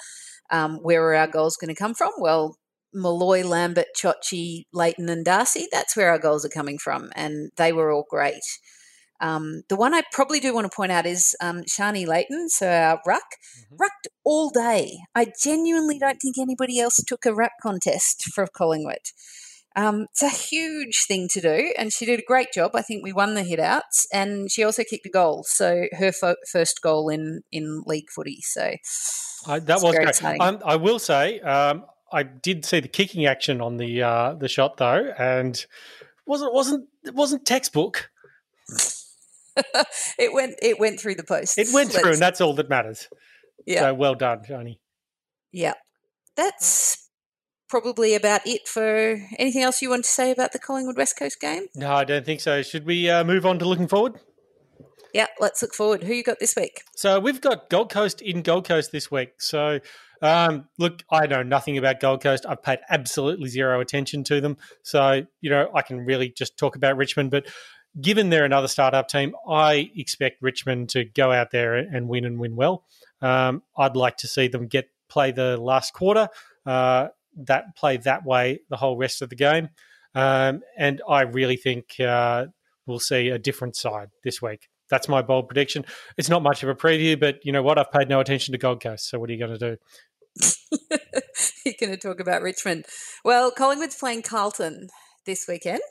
Um, 0.49 0.77
where 0.81 1.03
are 1.03 1.15
our 1.15 1.27
goals 1.27 1.57
going 1.57 1.73
to 1.73 1.79
come 1.79 1.93
from? 1.93 2.11
Well, 2.19 2.57
Molloy, 2.93 3.43
Lambert, 3.43 3.87
Chochi, 3.95 4.63
Layton, 4.73 5.09
and 5.09 5.25
D'Arcy. 5.25 5.67
That's 5.71 5.95
where 5.95 6.09
our 6.09 6.19
goals 6.19 6.45
are 6.45 6.49
coming 6.49 6.77
from, 6.77 7.11
and 7.15 7.51
they 7.57 7.73
were 7.73 7.91
all 7.91 8.05
great. 8.09 8.41
Um, 9.19 9.63
the 9.67 9.75
one 9.75 9.93
I 9.93 10.03
probably 10.11 10.39
do 10.39 10.53
want 10.53 10.69
to 10.69 10.75
point 10.75 10.91
out 10.91 11.05
is 11.05 11.35
um, 11.41 11.63
Sharni 11.63 12.05
Layton, 12.05 12.49
so 12.49 12.69
our 12.69 13.01
ruck, 13.05 13.23
mm-hmm. 13.23 13.75
rucked 13.77 14.07
all 14.23 14.49
day. 14.49 14.99
I 15.15 15.31
genuinely 15.41 15.97
don't 15.97 16.19
think 16.21 16.37
anybody 16.37 16.79
else 16.79 17.03
took 17.07 17.25
a 17.25 17.33
ruck 17.33 17.53
contest 17.61 18.25
for 18.33 18.47
Collingwood. 18.47 19.11
Um, 19.77 20.07
it's 20.09 20.23
a 20.23 20.29
huge 20.29 21.05
thing 21.07 21.27
to 21.29 21.39
do, 21.39 21.71
and 21.77 21.93
she 21.93 22.07
did 22.07 22.19
a 22.19 22.23
great 22.23 22.51
job. 22.51 22.71
I 22.73 22.81
think 22.81 23.03
we 23.03 23.13
won 23.13 23.35
the 23.35 23.43
hitouts, 23.43 24.07
and 24.11 24.51
she 24.51 24.63
also 24.63 24.83
kicked 24.83 25.05
a 25.05 25.09
goal, 25.09 25.43
so 25.47 25.85
her 25.99 26.11
fo- 26.11 26.35
first 26.51 26.81
goal 26.81 27.09
in 27.09 27.41
in 27.51 27.83
league 27.85 28.09
footy. 28.09 28.39
So 28.41 28.73
uh, 29.45 29.59
that 29.59 29.81
was 29.83 29.95
great. 29.95 30.41
Um, 30.41 30.59
I 30.65 30.77
will 30.77 30.97
say, 30.97 31.39
um, 31.41 31.85
I 32.11 32.23
did 32.23 32.65
see 32.65 32.79
the 32.79 32.87
kicking 32.87 33.27
action 33.27 33.61
on 33.61 33.77
the 33.77 34.01
uh, 34.01 34.33
the 34.33 34.47
shot 34.47 34.77
though, 34.77 35.13
and 35.15 35.63
wasn't 36.25 36.55
wasn't 36.55 36.87
it 37.05 37.13
wasn't 37.13 37.45
textbook. 37.45 38.09
it 40.17 40.33
went 40.33 40.55
it 40.59 40.79
went 40.79 40.99
through 40.99 41.15
the 41.15 41.23
post. 41.23 41.59
It 41.59 41.67
went 41.71 41.91
through, 41.91 42.13
and 42.13 42.21
that's 42.21 42.41
all 42.41 42.55
that 42.55 42.67
matters. 42.67 43.09
Yeah. 43.67 43.81
So 43.81 43.93
well 43.93 44.15
done, 44.15 44.41
Johnny. 44.43 44.79
Yeah. 45.51 45.73
That's 46.35 47.06
probably 47.69 48.15
about 48.15 48.41
it 48.45 48.67
for 48.67 49.21
anything 49.37 49.61
else 49.61 49.81
you 49.81 49.89
want 49.89 50.05
to 50.05 50.11
say 50.11 50.31
about 50.31 50.51
the 50.51 50.59
Collingwood 50.59 50.97
West 50.97 51.17
Coast 51.17 51.39
game? 51.39 51.67
No, 51.75 51.93
I 51.93 52.03
don't 52.03 52.25
think 52.25 52.41
so. 52.41 52.61
Should 52.61 52.85
we 52.85 53.09
uh, 53.09 53.23
move 53.23 53.45
on 53.45 53.59
to 53.59 53.65
looking 53.65 53.87
forward? 53.87 54.19
Yeah, 55.13 55.27
let's 55.39 55.61
look 55.61 55.73
forward. 55.73 56.03
Who 56.03 56.13
you 56.13 56.23
got 56.23 56.39
this 56.39 56.55
week? 56.55 56.83
So 56.95 57.19
we've 57.19 57.41
got 57.41 57.69
Gold 57.69 57.89
Coast 57.89 58.21
in 58.21 58.41
Gold 58.41 58.67
Coast 58.67 58.91
this 58.91 59.09
week. 59.09 59.33
So 59.39 59.79
um, 60.21 60.67
look, 60.77 61.03
I 61.11 61.27
know 61.27 61.43
nothing 61.43 61.77
about 61.77 61.99
Gold 61.99 62.21
Coast. 62.21 62.45
I've 62.47 62.63
paid 62.63 62.79
absolutely 62.89 63.49
zero 63.49 63.79
attention 63.79 64.23
to 64.25 64.41
them. 64.41 64.57
So, 64.83 65.25
you 65.41 65.49
know, 65.49 65.69
I 65.73 65.81
can 65.81 65.99
really 65.99 66.29
just 66.29 66.57
talk 66.57 66.75
about 66.75 66.97
Richmond. 66.97 67.31
But 67.31 67.47
given 67.99 68.29
they're 68.29 68.45
another 68.45 68.67
startup 68.67 69.07
team, 69.07 69.35
I 69.47 69.91
expect 69.95 70.41
Richmond 70.41 70.89
to 70.89 71.05
go 71.05 71.31
out 71.31 71.51
there 71.51 71.75
and 71.75 72.07
win 72.07 72.25
and 72.25 72.39
win 72.39 72.55
well. 72.55 72.83
Um, 73.21 73.63
I'd 73.77 73.95
like 73.95 74.17
to 74.17 74.27
see 74.27 74.47
them 74.47 74.67
get 74.67 74.89
play 75.09 75.31
the 75.31 75.57
last 75.57 75.93
quarter, 75.93 76.27
uh, 76.65 77.07
that 77.45 77.75
play 77.75 77.97
that 77.97 78.25
way 78.25 78.59
the 78.69 78.77
whole 78.77 78.97
rest 78.97 79.21
of 79.21 79.29
the 79.29 79.35
game, 79.35 79.69
um, 80.15 80.61
and 80.77 81.01
I 81.07 81.21
really 81.21 81.57
think 81.57 81.99
uh, 81.99 82.47
we'll 82.85 82.99
see 82.99 83.29
a 83.29 83.39
different 83.39 83.75
side 83.75 84.09
this 84.23 84.41
week. 84.41 84.67
That's 84.89 85.09
my 85.09 85.21
bold 85.21 85.47
prediction. 85.47 85.85
It's 86.17 86.29
not 86.29 86.43
much 86.43 86.63
of 86.63 86.69
a 86.69 86.75
preview, 86.75 87.19
but 87.19 87.39
you 87.43 87.51
know 87.51 87.61
what? 87.61 87.77
I've 87.77 87.91
paid 87.91 88.07
no 88.07 88.19
attention 88.19 88.53
to 88.53 88.57
Gold 88.57 88.81
Coast, 88.81 89.09
so 89.09 89.19
what 89.19 89.29
are 89.29 89.33
you 89.33 89.39
going 89.39 89.57
to 89.57 89.71
do? 89.71 89.77
You're 91.65 91.75
going 91.79 91.91
to 91.91 91.97
talk 91.97 92.19
about 92.19 92.41
Richmond. 92.41 92.85
Well, 93.23 93.51
Collingwood's 93.51 93.97
playing 93.97 94.21
Carlton 94.21 94.87
this 95.25 95.45
weekend 95.47 95.81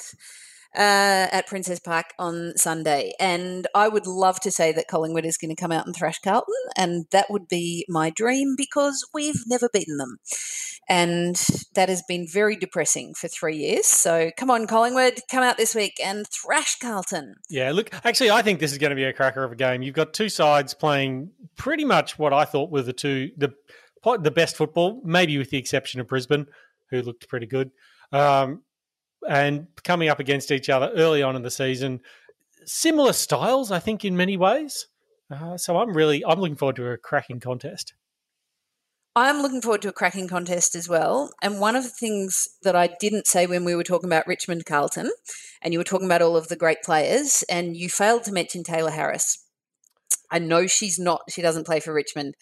uh, 0.76 1.28
at 1.32 1.46
Princes 1.46 1.80
Park 1.80 2.12
on 2.18 2.52
Sunday. 2.56 3.12
And 3.18 3.66
I 3.74 3.88
would 3.88 4.06
love 4.06 4.40
to 4.40 4.50
say 4.50 4.72
that 4.72 4.88
Collingwood 4.88 5.24
is 5.24 5.36
going 5.36 5.54
to 5.54 5.60
come 5.60 5.72
out 5.72 5.86
and 5.86 5.94
thrash 5.94 6.18
Carlton, 6.18 6.54
and 6.76 7.06
that 7.12 7.30
would 7.30 7.48
be 7.48 7.84
my 7.88 8.10
dream 8.10 8.54
because 8.56 9.06
we've 9.12 9.42
never 9.46 9.68
beaten 9.72 9.96
them. 9.96 10.18
And 10.88 11.36
that 11.74 11.88
has 11.88 12.02
been 12.06 12.26
very 12.32 12.56
depressing 12.56 13.14
for 13.14 13.26
three 13.28 13.56
years. 13.56 13.86
So 13.86 14.30
come 14.36 14.50
on, 14.50 14.66
Collingwood, 14.66 15.20
come 15.30 15.42
out 15.42 15.56
this 15.56 15.74
week 15.74 15.94
and 16.04 16.26
thrash 16.28 16.76
Carlton. 16.78 17.34
Yeah, 17.50 17.72
look, 17.72 17.90
actually, 18.04 18.30
I 18.30 18.42
think 18.42 18.60
this 18.60 18.72
is 18.72 18.78
going 18.78 18.90
to 18.90 18.96
be 18.96 19.04
a 19.04 19.12
cracker 19.12 19.42
of 19.42 19.52
a 19.52 19.56
game. 19.56 19.82
You've 19.82 19.94
got 19.94 20.14
two 20.14 20.28
sides 20.28 20.74
playing 20.74 21.30
pretty 21.56 21.84
much 21.84 22.18
what 22.18 22.32
I 22.32 22.44
thought 22.44 22.70
were 22.70 22.82
the 22.82 22.92
two, 22.92 23.30
the, 23.36 23.52
the 24.20 24.30
best 24.30 24.56
football, 24.56 25.00
maybe 25.04 25.36
with 25.38 25.50
the 25.50 25.58
exception 25.58 26.00
of 26.00 26.06
Brisbane, 26.06 26.46
who 26.90 27.02
looked 27.02 27.28
pretty 27.28 27.46
good. 27.46 27.72
Um, 28.12 28.62
and 29.28 29.66
coming 29.82 30.08
up 30.08 30.20
against 30.20 30.50
each 30.50 30.68
other 30.68 30.90
early 30.94 31.22
on 31.22 31.36
in 31.36 31.42
the 31.42 31.50
season. 31.50 32.00
Similar 32.64 33.12
styles, 33.12 33.70
I 33.70 33.78
think, 33.78 34.04
in 34.04 34.16
many 34.16 34.36
ways. 34.36 34.86
Uh, 35.30 35.56
so 35.56 35.78
I'm 35.78 35.96
really 35.96 36.24
I'm 36.24 36.40
looking 36.40 36.56
forward 36.56 36.76
to 36.76 36.90
a 36.90 36.96
cracking 36.96 37.40
contest. 37.40 37.94
I'm 39.18 39.40
looking 39.40 39.62
forward 39.62 39.80
to 39.82 39.88
a 39.88 39.92
cracking 39.92 40.28
contest 40.28 40.74
as 40.74 40.90
well. 40.90 41.30
And 41.40 41.58
one 41.58 41.74
of 41.74 41.84
the 41.84 41.88
things 41.88 42.46
that 42.62 42.76
I 42.76 42.90
didn't 43.00 43.26
say 43.26 43.46
when 43.46 43.64
we 43.64 43.74
were 43.74 43.82
talking 43.82 44.10
about 44.10 44.26
Richmond 44.26 44.66
Carlton, 44.66 45.10
and 45.62 45.72
you 45.72 45.80
were 45.80 45.84
talking 45.84 46.06
about 46.06 46.20
all 46.20 46.36
of 46.36 46.48
the 46.48 46.56
great 46.56 46.82
players, 46.84 47.42
and 47.48 47.74
you 47.74 47.88
failed 47.88 48.24
to 48.24 48.32
mention 48.32 48.62
Tayla 48.62 48.92
Harris. 48.92 49.42
I 50.30 50.38
know 50.38 50.66
she's 50.66 50.98
not, 50.98 51.22
she 51.30 51.40
doesn't 51.40 51.64
play 51.64 51.80
for 51.80 51.94
Richmond. 51.94 52.34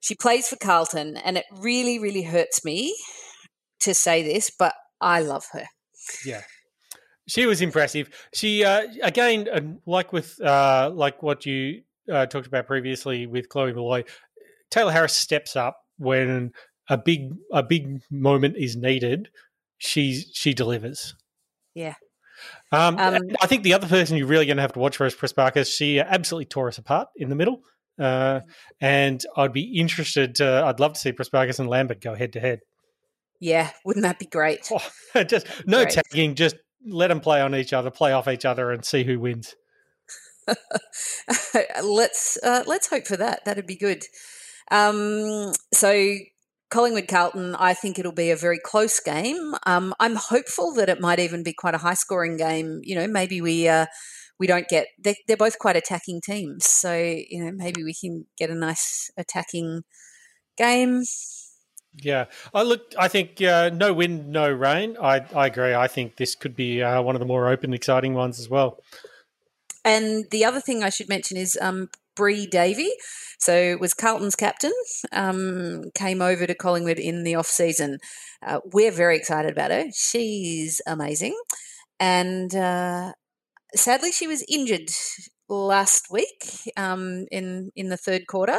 She 0.00 0.14
plays 0.14 0.46
for 0.46 0.56
Carlton, 0.56 1.16
and 1.16 1.38
it 1.38 1.46
really, 1.50 1.98
really 1.98 2.24
hurts 2.24 2.62
me 2.62 2.94
to 3.80 3.94
say 3.94 4.22
this, 4.22 4.50
but 4.50 4.74
I 5.00 5.22
love 5.22 5.46
her. 5.52 5.64
Yeah. 6.26 6.42
She 7.26 7.46
was 7.46 7.62
impressive. 7.62 8.10
She 8.34 8.64
uh, 8.64 8.82
again, 9.02 9.48
uh, 9.50 9.60
like 9.86 10.12
with 10.12 10.38
uh, 10.42 10.90
like 10.92 11.22
what 11.22 11.46
you 11.46 11.82
uh, 12.10 12.26
talked 12.26 12.46
about 12.46 12.66
previously 12.66 13.26
with 13.26 13.48
Chloe 13.48 13.72
Molloy, 13.72 14.04
Tayla 14.70 14.92
Harris 14.92 15.14
steps 15.14 15.56
up 15.56 15.78
when 15.98 16.52
a 16.88 16.96
big 16.96 17.30
a 17.52 17.62
big 17.62 18.00
moment 18.10 18.56
is 18.56 18.76
needed. 18.76 19.28
She 19.78 20.24
she 20.32 20.54
delivers. 20.54 21.14
Yeah. 21.74 21.94
Um, 22.70 22.98
um, 22.98 23.22
I 23.40 23.46
think 23.46 23.62
the 23.62 23.74
other 23.74 23.88
person 23.88 24.16
you're 24.16 24.26
really 24.26 24.46
going 24.46 24.58
to 24.58 24.62
have 24.62 24.72
to 24.74 24.78
watch 24.78 24.96
for 24.96 25.06
is 25.06 25.14
Prespakis. 25.14 25.72
She 25.74 26.00
absolutely 26.00 26.46
tore 26.46 26.68
us 26.68 26.78
apart 26.78 27.08
in 27.16 27.28
the 27.28 27.34
middle. 27.34 27.62
Uh, 27.98 28.40
and 28.80 29.24
I'd 29.36 29.52
be 29.52 29.78
interested. 29.78 30.36
To, 30.36 30.64
I'd 30.64 30.80
love 30.80 30.92
to 30.92 31.00
see 31.00 31.12
Prespakis 31.12 31.58
and 31.58 31.68
Lambert 31.68 32.00
go 32.00 32.14
head 32.14 32.34
to 32.34 32.40
head. 32.40 32.60
Yeah, 33.40 33.70
wouldn't 33.84 34.04
that 34.04 34.18
be 34.18 34.26
great? 34.26 34.70
Oh, 34.72 35.22
just 35.24 35.46
no 35.66 35.84
great. 35.84 35.94
tagging, 35.94 36.34
just 36.34 36.56
let 36.86 37.08
them 37.08 37.20
play 37.20 37.40
on 37.40 37.54
each 37.54 37.72
other, 37.72 37.90
play 37.90 38.12
off 38.12 38.28
each 38.28 38.44
other, 38.44 38.70
and 38.70 38.84
see 38.84 39.04
who 39.04 39.20
wins. 39.20 39.54
let's 41.82 42.38
uh, 42.42 42.64
let's 42.66 42.88
hope 42.88 43.06
for 43.06 43.16
that. 43.16 43.44
That'd 43.44 43.66
be 43.66 43.76
good. 43.76 44.04
Um, 44.70 45.52
so 45.72 46.14
Collingwood 46.70 47.08
Carlton, 47.08 47.54
I 47.54 47.74
think 47.74 47.98
it'll 47.98 48.12
be 48.12 48.30
a 48.30 48.36
very 48.36 48.58
close 48.62 49.00
game. 49.00 49.54
Um, 49.66 49.94
I'm 49.98 50.16
hopeful 50.16 50.74
that 50.74 50.88
it 50.88 51.00
might 51.00 51.18
even 51.18 51.42
be 51.42 51.54
quite 51.54 51.74
a 51.74 51.78
high 51.78 51.94
scoring 51.94 52.36
game. 52.36 52.80
You 52.82 52.96
know, 52.96 53.06
maybe 53.06 53.40
we 53.40 53.68
uh, 53.68 53.86
we 54.38 54.46
don't 54.46 54.68
get 54.68 54.88
they're, 54.98 55.16
they're 55.26 55.36
both 55.36 55.58
quite 55.58 55.76
attacking 55.76 56.20
teams, 56.20 56.66
so 56.66 56.94
you 56.94 57.44
know 57.44 57.52
maybe 57.52 57.82
we 57.82 57.94
can 57.94 58.26
get 58.36 58.50
a 58.50 58.54
nice 58.54 59.10
attacking 59.16 59.82
game. 60.56 61.04
Yeah, 62.00 62.26
I 62.54 62.62
look. 62.62 62.94
I 62.98 63.08
think 63.08 63.40
uh, 63.40 63.70
no 63.72 63.92
wind, 63.94 64.28
no 64.28 64.50
rain. 64.50 64.96
I, 65.00 65.24
I 65.34 65.46
agree. 65.46 65.74
I 65.74 65.88
think 65.88 66.16
this 66.16 66.34
could 66.34 66.54
be 66.54 66.82
uh, 66.82 67.00
one 67.02 67.16
of 67.16 67.20
the 67.20 67.26
more 67.26 67.48
open, 67.48 67.72
exciting 67.72 68.14
ones 68.14 68.38
as 68.38 68.48
well. 68.48 68.80
And 69.84 70.26
the 70.30 70.44
other 70.44 70.60
thing 70.60 70.84
I 70.84 70.90
should 70.90 71.08
mention 71.08 71.36
is 71.36 71.58
um, 71.60 71.88
Bri 72.18 72.46
Davey. 72.46 72.90
So 73.38 73.78
was 73.78 73.94
Carlton's 73.94 74.36
captain. 74.36 74.72
Um, 75.12 75.84
came 75.94 76.20
over 76.20 76.46
to 76.46 76.54
Collingwood 76.54 76.98
in 76.98 77.22
the 77.22 77.36
off 77.36 77.46
season. 77.46 77.98
Uh, 78.46 78.60
we're 78.72 78.90
very 78.90 79.16
excited 79.16 79.52
about 79.52 79.70
her. 79.70 79.86
She's 79.94 80.82
amazing, 80.86 81.38
and 81.98 82.54
uh, 82.54 83.12
sadly 83.74 84.12
she 84.12 84.26
was 84.26 84.44
injured 84.48 84.90
last 85.48 86.08
week 86.10 86.72
um, 86.76 87.26
in 87.30 87.70
in 87.74 87.88
the 87.88 87.96
third 87.96 88.26
quarter 88.26 88.58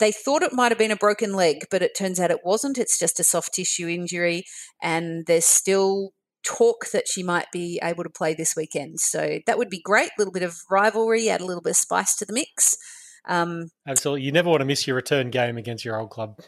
they 0.00 0.10
thought 0.12 0.42
it 0.42 0.52
might 0.52 0.72
have 0.72 0.78
been 0.78 0.90
a 0.90 0.96
broken 0.96 1.34
leg, 1.34 1.66
but 1.70 1.82
it 1.82 1.96
turns 1.96 2.18
out 2.18 2.30
it 2.30 2.44
wasn't. 2.44 2.78
It's 2.78 2.98
just 2.98 3.20
a 3.20 3.24
soft 3.24 3.54
tissue 3.54 3.88
injury, 3.88 4.44
and 4.82 5.24
there's 5.26 5.44
still 5.46 6.10
talk 6.44 6.90
that 6.92 7.08
she 7.08 7.22
might 7.22 7.46
be 7.52 7.80
able 7.82 8.04
to 8.04 8.10
play 8.10 8.34
this 8.34 8.54
weekend. 8.56 9.00
So 9.00 9.38
that 9.46 9.58
would 9.58 9.70
be 9.70 9.80
great. 9.80 10.10
A 10.10 10.18
little 10.18 10.32
bit 10.32 10.42
of 10.42 10.56
rivalry, 10.70 11.28
add 11.28 11.40
a 11.40 11.46
little 11.46 11.62
bit 11.62 11.70
of 11.70 11.76
spice 11.76 12.14
to 12.16 12.24
the 12.24 12.32
mix. 12.32 12.76
Um, 13.26 13.70
Absolutely. 13.86 14.22
You 14.22 14.32
never 14.32 14.50
want 14.50 14.60
to 14.60 14.66
miss 14.66 14.86
your 14.86 14.96
return 14.96 15.30
game 15.30 15.56
against 15.56 15.84
your 15.84 15.98
old 15.98 16.10
club. 16.10 16.40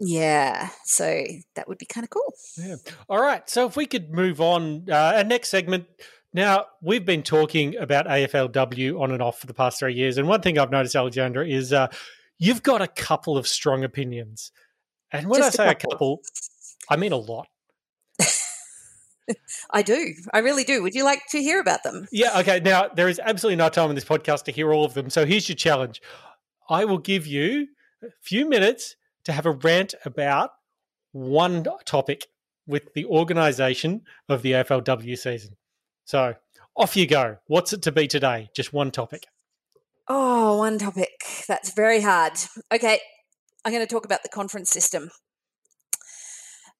Yeah, 0.00 0.68
so 0.84 1.24
that 1.56 1.66
would 1.66 1.78
be 1.78 1.86
kind 1.86 2.04
of 2.04 2.10
cool. 2.10 2.32
Yeah. 2.56 2.76
All 3.08 3.20
right. 3.20 3.48
So 3.50 3.66
if 3.66 3.76
we 3.76 3.86
could 3.86 4.10
move 4.12 4.40
on, 4.40 4.86
uh, 4.88 5.14
our 5.16 5.24
next 5.24 5.48
segment. 5.48 5.86
Now, 6.32 6.66
we've 6.82 7.04
been 7.04 7.22
talking 7.22 7.76
about 7.76 8.06
AFLW 8.06 9.00
on 9.00 9.12
and 9.12 9.22
off 9.22 9.40
for 9.40 9.46
the 9.46 9.54
past 9.54 9.78
three 9.78 9.94
years. 9.94 10.18
And 10.18 10.28
one 10.28 10.42
thing 10.42 10.58
I've 10.58 10.70
noticed, 10.70 10.94
Alexandra, 10.94 11.48
is 11.48 11.72
uh, 11.72 11.88
you've 12.38 12.62
got 12.62 12.82
a 12.82 12.86
couple 12.86 13.36
of 13.36 13.48
strong 13.48 13.82
opinions. 13.82 14.52
And 15.10 15.26
when 15.26 15.40
Just 15.40 15.58
I 15.58 15.64
say 15.64 15.70
a 15.70 15.74
couple. 15.74 15.90
a 15.90 15.94
couple, 15.94 16.20
I 16.90 16.96
mean 16.96 17.12
a 17.12 17.16
lot. 17.16 17.48
I 19.70 19.82
do. 19.82 20.14
I 20.32 20.38
really 20.38 20.64
do. 20.64 20.82
Would 20.82 20.94
you 20.94 21.04
like 21.04 21.22
to 21.30 21.42
hear 21.42 21.60
about 21.60 21.82
them? 21.82 22.06
Yeah. 22.10 22.38
Okay. 22.40 22.60
Now, 22.60 22.88
there 22.88 23.08
is 23.08 23.20
absolutely 23.22 23.56
no 23.56 23.68
time 23.68 23.90
in 23.90 23.94
this 23.94 24.04
podcast 24.04 24.44
to 24.44 24.52
hear 24.52 24.72
all 24.72 24.84
of 24.84 24.94
them. 24.94 25.10
So 25.10 25.26
here's 25.26 25.48
your 25.48 25.56
challenge 25.56 26.00
I 26.68 26.84
will 26.84 26.98
give 26.98 27.26
you 27.26 27.68
a 28.02 28.08
few 28.22 28.48
minutes 28.48 28.96
to 29.24 29.32
have 29.32 29.46
a 29.46 29.52
rant 29.52 29.94
about 30.04 30.50
one 31.12 31.64
topic 31.84 32.26
with 32.66 32.92
the 32.94 33.06
organization 33.06 34.02
of 34.28 34.42
the 34.42 34.52
AFLW 34.52 35.18
season. 35.18 35.56
So 36.04 36.34
off 36.78 36.96
you 36.96 37.06
go. 37.06 37.36
What's 37.46 37.72
it 37.72 37.82
to 37.82 37.92
be 37.92 38.06
today? 38.06 38.50
Just 38.54 38.72
one 38.72 38.90
topic. 38.90 39.26
Oh, 40.06 40.58
one 40.58 40.78
topic. 40.78 41.24
That's 41.46 41.72
very 41.72 42.00
hard. 42.00 42.34
Okay, 42.72 43.00
I'm 43.64 43.72
going 43.72 43.84
to 43.84 43.92
talk 43.92 44.04
about 44.04 44.22
the 44.22 44.28
conference 44.28 44.70
system. 44.70 45.10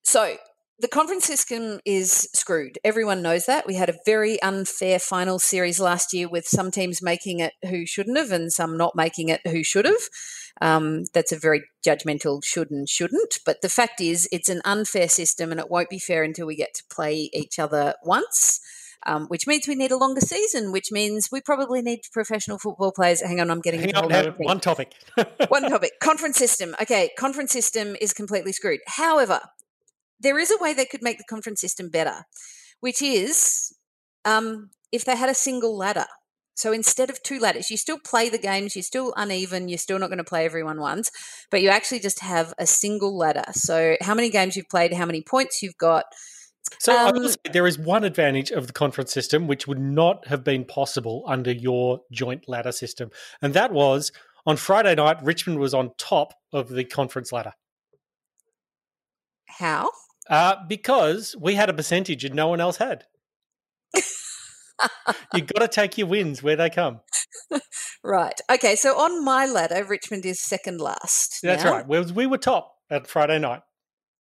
So, 0.03 0.37
the 0.81 0.89
conference 0.89 1.25
system 1.25 1.81
is 1.85 2.29
screwed. 2.33 2.79
Everyone 2.85 3.21
knows 3.21 3.47
that. 3.47 3.67
We 3.67 3.75
had 3.75 3.89
a 3.89 3.99
very 4.07 4.41
unfair 4.43 5.01
final 5.01 5.41
series 5.41 5.81
last 5.81 6.13
year 6.13 6.29
with 6.29 6.47
some 6.47 6.71
teams 6.71 7.03
making 7.03 7.41
it 7.41 7.55
who 7.69 7.85
shouldn't 7.85 8.17
have 8.17 8.31
and 8.31 8.53
some 8.53 8.77
not 8.77 8.95
making 8.95 9.29
it 9.29 9.41
who 9.45 9.65
should 9.65 9.87
have. 9.87 10.03
Um, 10.61 11.05
that's 11.13 11.33
a 11.33 11.39
very 11.39 11.63
judgmental 11.85 12.45
should 12.45 12.71
and 12.71 12.89
shouldn't. 12.89 13.41
But 13.45 13.61
the 13.61 13.69
fact 13.69 14.01
is, 14.01 14.29
it's 14.31 14.49
an 14.49 14.61
unfair 14.65 15.09
system 15.09 15.51
and 15.51 15.59
it 15.59 15.71
won't 15.71 15.91
be 15.91 15.99
fair 15.99 16.23
until 16.23 16.47
we 16.47 16.55
get 16.55 16.75
to 16.75 16.85
play 16.91 17.29
each 17.33 17.59
other 17.59 17.95
once. 18.05 18.61
Um, 19.07 19.27
which 19.27 19.47
means 19.47 19.69
we 19.69 19.77
need 19.77 19.93
a 19.93 19.97
longer 19.97 20.21
season, 20.21 20.73
which 20.73 20.91
means 20.91 21.29
we 21.31 21.41
probably 21.41 21.83
need 21.83 22.01
professional 22.13 22.59
football 22.59 22.91
players. 22.91 23.23
Hang 23.23 23.41
on, 23.41 23.49
I'm 23.49 23.61
getting 23.61 23.81
Hang 23.81 23.95
on, 23.95 24.35
one 24.39 24.59
topic. 24.59 24.93
one 25.49 25.63
topic. 25.63 25.93
Conference 26.03 26.37
system. 26.37 26.75
Okay, 26.83 27.11
conference 27.17 27.53
system 27.53 27.95
is 28.01 28.13
completely 28.13 28.51
screwed. 28.51 28.81
However, 28.89 29.41
there 30.21 30.39
is 30.39 30.51
a 30.51 30.59
way 30.61 30.73
they 30.75 30.85
could 30.85 31.03
make 31.03 31.19
the 31.19 31.25
conference 31.29 31.61
system 31.61 31.89
better, 31.89 32.25
which 32.81 33.03
is 33.03 33.73
um, 34.25 34.71
if 34.93 35.05
they 35.05 35.17
had 35.17 35.29
a 35.29 35.35
single 35.35 35.77
ladder. 35.77 36.07
So 36.55 36.73
instead 36.73 37.09
of 37.09 37.23
two 37.23 37.39
ladders, 37.39 37.71
you 37.71 37.77
still 37.77 38.01
play 38.05 38.29
the 38.29 38.39
games, 38.39 38.75
you're 38.75 38.83
still 38.83 39.15
uneven, 39.17 39.69
you're 39.69 39.79
still 39.79 39.99
not 39.99 40.09
going 40.09 40.19
to 40.19 40.25
play 40.25 40.45
everyone 40.45 40.81
once, 40.81 41.11
but 41.53 41.63
you 41.63 41.69
actually 41.69 42.01
just 42.01 42.19
have 42.19 42.53
a 42.59 42.67
single 42.67 43.17
ladder. 43.17 43.45
So 43.53 43.97
how 44.01 44.15
many 44.15 44.29
games 44.29 44.57
you've 44.57 44.69
played, 44.69 44.93
how 44.93 45.07
many 45.07 45.23
points 45.23 45.63
you've 45.63 45.79
got. 45.79 46.07
So 46.81 46.97
um, 46.97 47.29
say, 47.29 47.37
there 47.53 47.69
is 47.69 47.79
one 47.79 48.03
advantage 48.03 48.51
of 48.51 48.67
the 48.67 48.73
conference 48.73 49.13
system 49.13 49.47
which 49.47 49.69
would 49.69 49.79
not 49.79 50.27
have 50.27 50.43
been 50.43 50.65
possible 50.65 51.23
under 51.29 51.53
your 51.53 52.01
joint 52.11 52.49
ladder 52.49 52.73
system, 52.73 53.11
and 53.41 53.55
that 53.55 53.73
was 53.73 54.11
on 54.45 54.57
Friday 54.57 54.95
night, 54.95 55.23
Richmond 55.23 55.61
was 55.61 55.75
on 55.75 55.91
top 55.99 56.33
of 56.53 56.71
the 56.71 56.83
conference 56.83 57.33
ladder. 57.33 57.53
How? 59.59 59.91
Uh, 60.29 60.57
because 60.69 61.35
we 61.41 61.55
had 61.55 61.69
a 61.69 61.73
percentage 61.73 62.25
and 62.25 62.35
no 62.35 62.49
one 62.49 62.61
else 62.61 62.77
had. 62.77 63.05
You've 65.35 65.47
got 65.55 65.61
to 65.61 65.69
take 65.69 65.99
your 65.99 66.07
wins 66.07 66.43
where 66.43 66.57
they 66.57 66.71
come. 66.71 67.01
right. 68.05 68.39
Okay. 68.51 68.77
So 68.77 68.99
on 68.99 69.25
my 69.25 69.47
ladder, 69.47 69.85
Richmond 69.85 70.25
is 70.27 70.41
second 70.41 70.81
last. 70.81 71.41
That's 71.43 71.65
now. 71.65 71.73
right. 71.73 71.89
We, 71.89 72.01
we 72.13 72.27
were 72.27 72.39
top 72.39 72.77
at 72.91 73.07
Friday 73.07 73.39
night. 73.39 73.63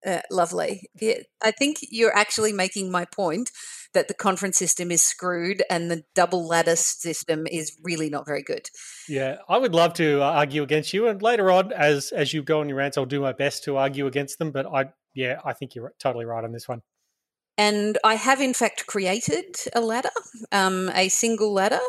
Uh, 0.06 0.22
lovely. 0.32 0.88
Yeah, 1.00 1.16
I 1.44 1.52
think 1.52 1.78
you're 1.82 2.16
actually 2.16 2.54
making 2.54 2.92
my 2.92 3.06
point 3.06 3.52
that 3.94 4.08
the 4.08 4.14
conference 4.14 4.58
system 4.58 4.92
is 4.92 5.02
screwed 5.02 5.64
and 5.70 5.90
the 5.90 6.04
double 6.14 6.48
ladder 6.48 6.76
system 6.76 7.48
is 7.48 7.76
really 7.84 8.10
not 8.10 8.26
very 8.26 8.44
good. 8.44 8.70
Yeah, 9.10 9.38
I 9.50 9.58
would 9.58 9.74
love 9.74 9.94
to 9.96 10.22
uh, 10.22 10.26
argue 10.26 10.62
against 10.62 10.94
you, 10.94 11.08
and 11.08 11.22
later 11.22 11.50
on, 11.50 11.74
as 11.74 12.12
as 12.12 12.34
you 12.34 12.44
go 12.44 12.60
on 12.60 12.70
your 12.70 12.78
rants, 12.78 12.98
I'll 12.98 13.06
do 13.06 13.22
my 13.22 13.34
best 13.34 13.64
to 13.64 13.78
argue 13.78 14.06
against 14.06 14.38
them. 14.40 14.52
But 14.52 14.68
I, 14.68 14.86
yeah, 15.18 15.42
I 15.44 15.52
think 15.54 15.74
you're 15.74 15.94
totally 16.00 16.26
right 16.26 16.44
on 16.44 16.52
this 16.52 16.68
one. 16.68 16.84
And 17.58 17.98
I 18.04 18.14
have, 18.14 18.40
in 18.40 18.54
fact, 18.54 18.86
created 18.86 19.56
a 19.74 19.82
ladder, 19.82 20.12
um, 20.52 20.92
a 20.94 21.10
single 21.10 21.52
ladder, 21.52 21.80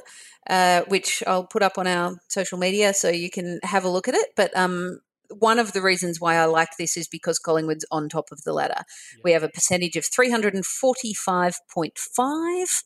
uh, 0.49 0.81
which 0.89 1.23
I'll 1.27 1.45
put 1.45 1.63
up 1.63 1.77
on 1.77 1.87
our 1.87 2.17
social 2.29 2.57
media 2.57 2.95
so 2.95 3.11
you 3.11 3.31
can 3.31 3.61
have 3.63 3.85
a 3.85 3.91
look 3.91 4.09
at 4.09 4.15
it. 4.15 4.29
But 4.35 4.57
um, 4.57 5.01
one 5.29 5.59
of 5.59 5.75
the 5.75 5.83
reasons 5.83 6.19
why 6.19 6.37
I 6.37 6.47
like 6.47 6.71
this 6.79 6.97
is 6.97 7.07
because 7.07 7.39
Collingwood's 7.39 7.85
on 7.91 8.09
top 8.09 8.33
of 8.33 8.45
the 8.45 8.55
ladder. 8.55 8.81
Yeah. 9.17 9.21
We 9.23 9.33
have 9.33 9.43
a 9.43 9.51
percentage 9.51 9.97
of 9.97 10.05
345.5 10.05 12.83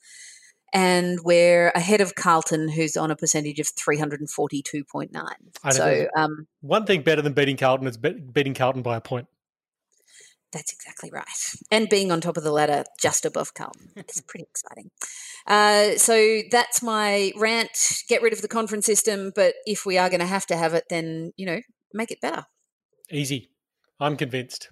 and 0.73 1.21
we're 1.23 1.69
ahead 1.69 2.01
of 2.01 2.17
Carlton, 2.17 2.69
who's 2.69 2.97
on 2.97 3.13
a 3.13 3.17
percentage 3.17 3.61
of 3.61 3.69
342.9. 3.69 5.13
So, 5.71 6.09
um, 6.17 6.49
one 6.63 6.85
thing 6.85 7.03
better 7.03 7.23
than 7.23 7.35
beating 7.35 7.57
Carlton 7.57 7.87
is 7.87 7.97
beating 7.97 8.55
Carlton 8.55 8.83
by 8.83 8.97
a 8.97 9.01
point. 9.01 9.29
That's 10.53 10.73
exactly 10.73 11.11
right. 11.11 11.25
And 11.71 11.89
being 11.89 12.13
on 12.13 12.21
top 12.21 12.37
of 12.37 12.45
the 12.45 12.53
ladder 12.53 12.85
just 13.01 13.25
above 13.25 13.55
Carlton. 13.55 13.91
It's 13.97 14.21
pretty 14.27 14.45
exciting. 14.45 14.91
Uh, 15.47 15.97
so 15.97 16.41
that's 16.51 16.83
my 16.83 17.33
rant. 17.37 17.71
Get 18.09 18.23
rid 18.23 18.33
of 18.33 18.43
the 18.43 18.49
conference 18.49 18.87
system, 18.87 19.33
but 19.35 19.55
if 19.65 19.87
we 19.87 19.99
are 19.99 20.11
going 20.11 20.21
to 20.21 20.27
have 20.27 20.47
to 20.47 20.57
have 20.57 20.75
it, 20.75 20.85
then, 20.91 21.33
you 21.37 21.47
know, 21.47 21.61
make 21.95 22.11
it 22.11 22.21
better. 22.21 22.45
Easy. 23.11 23.51
I'm 23.99 24.17
convinced. 24.17 24.69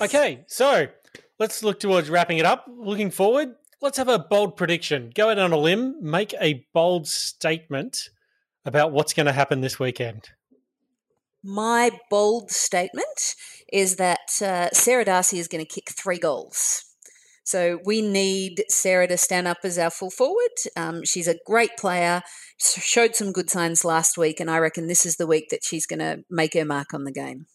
Okay, 0.00 0.44
so 0.48 0.88
let's 1.38 1.62
look 1.62 1.80
towards 1.80 2.10
wrapping 2.10 2.38
it 2.38 2.44
up. 2.44 2.66
Looking 2.68 3.10
forward, 3.10 3.54
let's 3.80 3.98
have 3.98 4.08
a 4.08 4.18
bold 4.18 4.56
prediction. 4.56 5.10
Go 5.14 5.30
out 5.30 5.38
on 5.38 5.52
a 5.52 5.56
limb, 5.56 5.96
make 6.02 6.34
a 6.40 6.66
bold 6.74 7.06
statement 7.06 8.10
about 8.64 8.92
what's 8.92 9.14
going 9.14 9.26
to 9.26 9.32
happen 9.32 9.60
this 9.60 9.78
weekend. 9.78 10.30
My 11.48 11.92
bold 12.10 12.50
statement 12.50 13.36
is 13.72 13.96
that 13.96 14.42
uh, 14.42 14.68
Sarah 14.72 15.04
D'Arcy 15.04 15.38
is 15.38 15.46
going 15.46 15.64
to 15.64 15.72
kick 15.72 15.90
three 15.90 16.18
goals. 16.18 16.82
So 17.44 17.78
we 17.84 18.02
need 18.02 18.64
Sarah 18.68 19.06
to 19.06 19.16
stand 19.16 19.46
up 19.46 19.58
as 19.62 19.78
our 19.78 19.90
full 19.90 20.10
forward. 20.10 20.50
Um, 20.76 21.04
she's 21.04 21.28
a 21.28 21.38
great 21.46 21.76
player, 21.78 22.22
showed 22.58 23.14
some 23.14 23.30
good 23.30 23.48
signs 23.48 23.84
last 23.84 24.18
week, 24.18 24.40
and 24.40 24.50
I 24.50 24.58
reckon 24.58 24.88
this 24.88 25.06
is 25.06 25.16
the 25.16 25.28
week 25.28 25.50
that 25.50 25.62
she's 25.62 25.86
going 25.86 26.00
to 26.00 26.24
make 26.28 26.54
her 26.54 26.64
mark 26.64 26.92
on 26.92 27.04
the 27.04 27.12
game. 27.12 27.46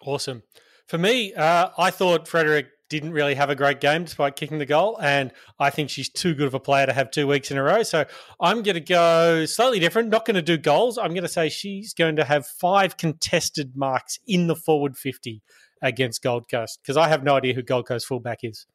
Awesome. 0.00 0.44
For 0.86 0.96
me, 0.96 1.34
uh, 1.34 1.68
I 1.76 1.90
thought 1.90 2.26
Frederick 2.26 2.68
didn't 2.88 3.12
really 3.12 3.34
have 3.34 3.50
a 3.50 3.54
great 3.54 3.80
game 3.80 4.04
despite 4.04 4.36
kicking 4.36 4.58
the 4.58 4.66
goal. 4.66 4.98
And 5.00 5.32
I 5.58 5.70
think 5.70 5.90
she's 5.90 6.08
too 6.08 6.34
good 6.34 6.46
of 6.46 6.54
a 6.54 6.60
player 6.60 6.86
to 6.86 6.92
have 6.92 7.10
two 7.10 7.26
weeks 7.26 7.50
in 7.50 7.58
a 7.58 7.62
row. 7.62 7.82
So 7.82 8.06
I'm 8.40 8.62
going 8.62 8.74
to 8.74 8.80
go 8.80 9.44
slightly 9.46 9.78
different. 9.78 10.08
Not 10.08 10.24
going 10.24 10.36
to 10.36 10.42
do 10.42 10.56
goals. 10.56 10.98
I'm 10.98 11.12
going 11.12 11.22
to 11.22 11.28
say 11.28 11.48
she's 11.48 11.94
going 11.94 12.16
to 12.16 12.24
have 12.24 12.46
five 12.46 12.96
contested 12.96 13.76
marks 13.76 14.18
in 14.26 14.46
the 14.46 14.56
forward 14.56 14.96
50 14.96 15.42
against 15.82 16.22
Gold 16.22 16.48
Coast 16.50 16.80
because 16.82 16.96
I 16.96 17.08
have 17.08 17.22
no 17.22 17.36
idea 17.36 17.54
who 17.54 17.62
Gold 17.62 17.86
Coast 17.86 18.06
fullback 18.06 18.38
is. 18.42 18.66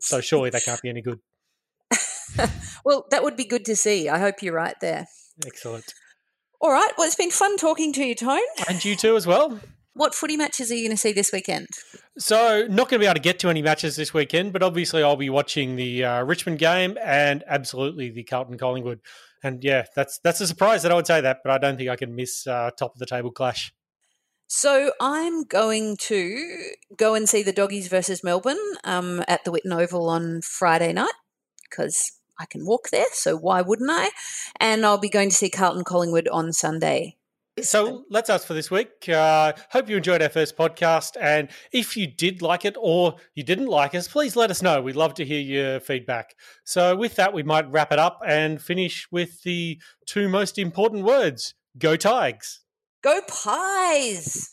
So 0.00 0.20
surely 0.20 0.50
that 0.50 0.64
can't 0.64 0.82
be 0.82 0.88
any 0.88 1.02
good. 1.02 1.20
well, 2.84 3.06
that 3.10 3.22
would 3.22 3.36
be 3.36 3.44
good 3.44 3.64
to 3.66 3.76
see. 3.76 4.08
I 4.08 4.18
hope 4.18 4.42
you're 4.42 4.54
right 4.54 4.76
there. 4.80 5.06
Excellent. 5.46 5.94
All 6.60 6.72
right. 6.72 6.90
Well, 6.96 7.06
it's 7.06 7.16
been 7.16 7.30
fun 7.30 7.56
talking 7.56 7.92
to 7.94 8.04
you, 8.04 8.14
Tone. 8.14 8.40
And 8.68 8.84
you 8.84 8.96
too, 8.96 9.16
as 9.16 9.26
well. 9.26 9.60
What 9.96 10.14
footy 10.14 10.36
matches 10.36 10.70
are 10.70 10.74
you 10.74 10.86
going 10.86 10.94
to 10.94 11.00
see 11.00 11.14
this 11.14 11.32
weekend? 11.32 11.68
So, 12.18 12.66
not 12.68 12.90
going 12.90 12.98
to 13.00 13.04
be 13.04 13.06
able 13.06 13.14
to 13.14 13.20
get 13.20 13.38
to 13.38 13.48
any 13.48 13.62
matches 13.62 13.96
this 13.96 14.12
weekend, 14.12 14.52
but 14.52 14.62
obviously 14.62 15.02
I'll 15.02 15.16
be 15.16 15.30
watching 15.30 15.76
the 15.76 16.04
uh, 16.04 16.22
Richmond 16.22 16.58
game 16.58 16.98
and 17.02 17.42
absolutely 17.46 18.10
the 18.10 18.22
Carlton 18.22 18.58
Collingwood. 18.58 19.00
And 19.42 19.64
yeah, 19.64 19.86
that's 19.94 20.18
that's 20.18 20.42
a 20.42 20.46
surprise 20.46 20.82
that 20.82 20.92
I 20.92 20.96
would 20.96 21.06
say 21.06 21.22
that, 21.22 21.38
but 21.42 21.50
I 21.50 21.56
don't 21.56 21.78
think 21.78 21.88
I 21.88 21.96
can 21.96 22.14
miss 22.14 22.46
uh, 22.46 22.72
top 22.78 22.92
of 22.92 22.98
the 22.98 23.06
table 23.06 23.30
clash. 23.30 23.72
So 24.48 24.92
I'm 25.00 25.44
going 25.44 25.96
to 26.02 26.72
go 26.98 27.14
and 27.14 27.26
see 27.26 27.42
the 27.42 27.52
Doggies 27.52 27.88
versus 27.88 28.22
Melbourne 28.22 28.60
um, 28.84 29.24
at 29.26 29.44
the 29.44 29.50
Whitten 29.50 29.74
Oval 29.74 30.10
on 30.10 30.42
Friday 30.42 30.92
night 30.92 31.08
because 31.70 32.12
I 32.38 32.44
can 32.44 32.66
walk 32.66 32.90
there. 32.90 33.06
So 33.12 33.34
why 33.34 33.62
wouldn't 33.62 33.90
I? 33.90 34.10
And 34.60 34.84
I'll 34.84 34.98
be 34.98 35.08
going 35.08 35.30
to 35.30 35.34
see 35.34 35.48
Carlton 35.48 35.84
Collingwood 35.84 36.28
on 36.28 36.52
Sunday 36.52 37.16
so 37.62 38.04
let's 38.10 38.28
ask 38.28 38.46
for 38.46 38.54
this 38.54 38.70
week. 38.70 39.08
Uh, 39.08 39.52
hope 39.70 39.88
you 39.88 39.96
enjoyed 39.96 40.22
our 40.22 40.28
first 40.28 40.56
podcast. 40.56 41.16
And 41.20 41.48
if 41.72 41.96
you 41.96 42.06
did 42.06 42.42
like 42.42 42.64
it 42.64 42.76
or 42.78 43.16
you 43.34 43.42
didn't 43.42 43.68
like 43.68 43.94
us, 43.94 44.08
please 44.08 44.36
let 44.36 44.50
us 44.50 44.62
know. 44.62 44.82
We'd 44.82 44.96
love 44.96 45.14
to 45.14 45.24
hear 45.24 45.40
your 45.40 45.80
feedback. 45.80 46.34
So, 46.64 46.94
with 46.94 47.16
that, 47.16 47.32
we 47.32 47.42
might 47.42 47.70
wrap 47.70 47.92
it 47.92 47.98
up 47.98 48.20
and 48.26 48.60
finish 48.60 49.06
with 49.10 49.42
the 49.42 49.80
two 50.06 50.28
most 50.28 50.58
important 50.58 51.04
words 51.04 51.54
Go 51.78 51.96
Tigers. 51.96 52.60
Go 53.02 53.20
Pies. 53.28 54.50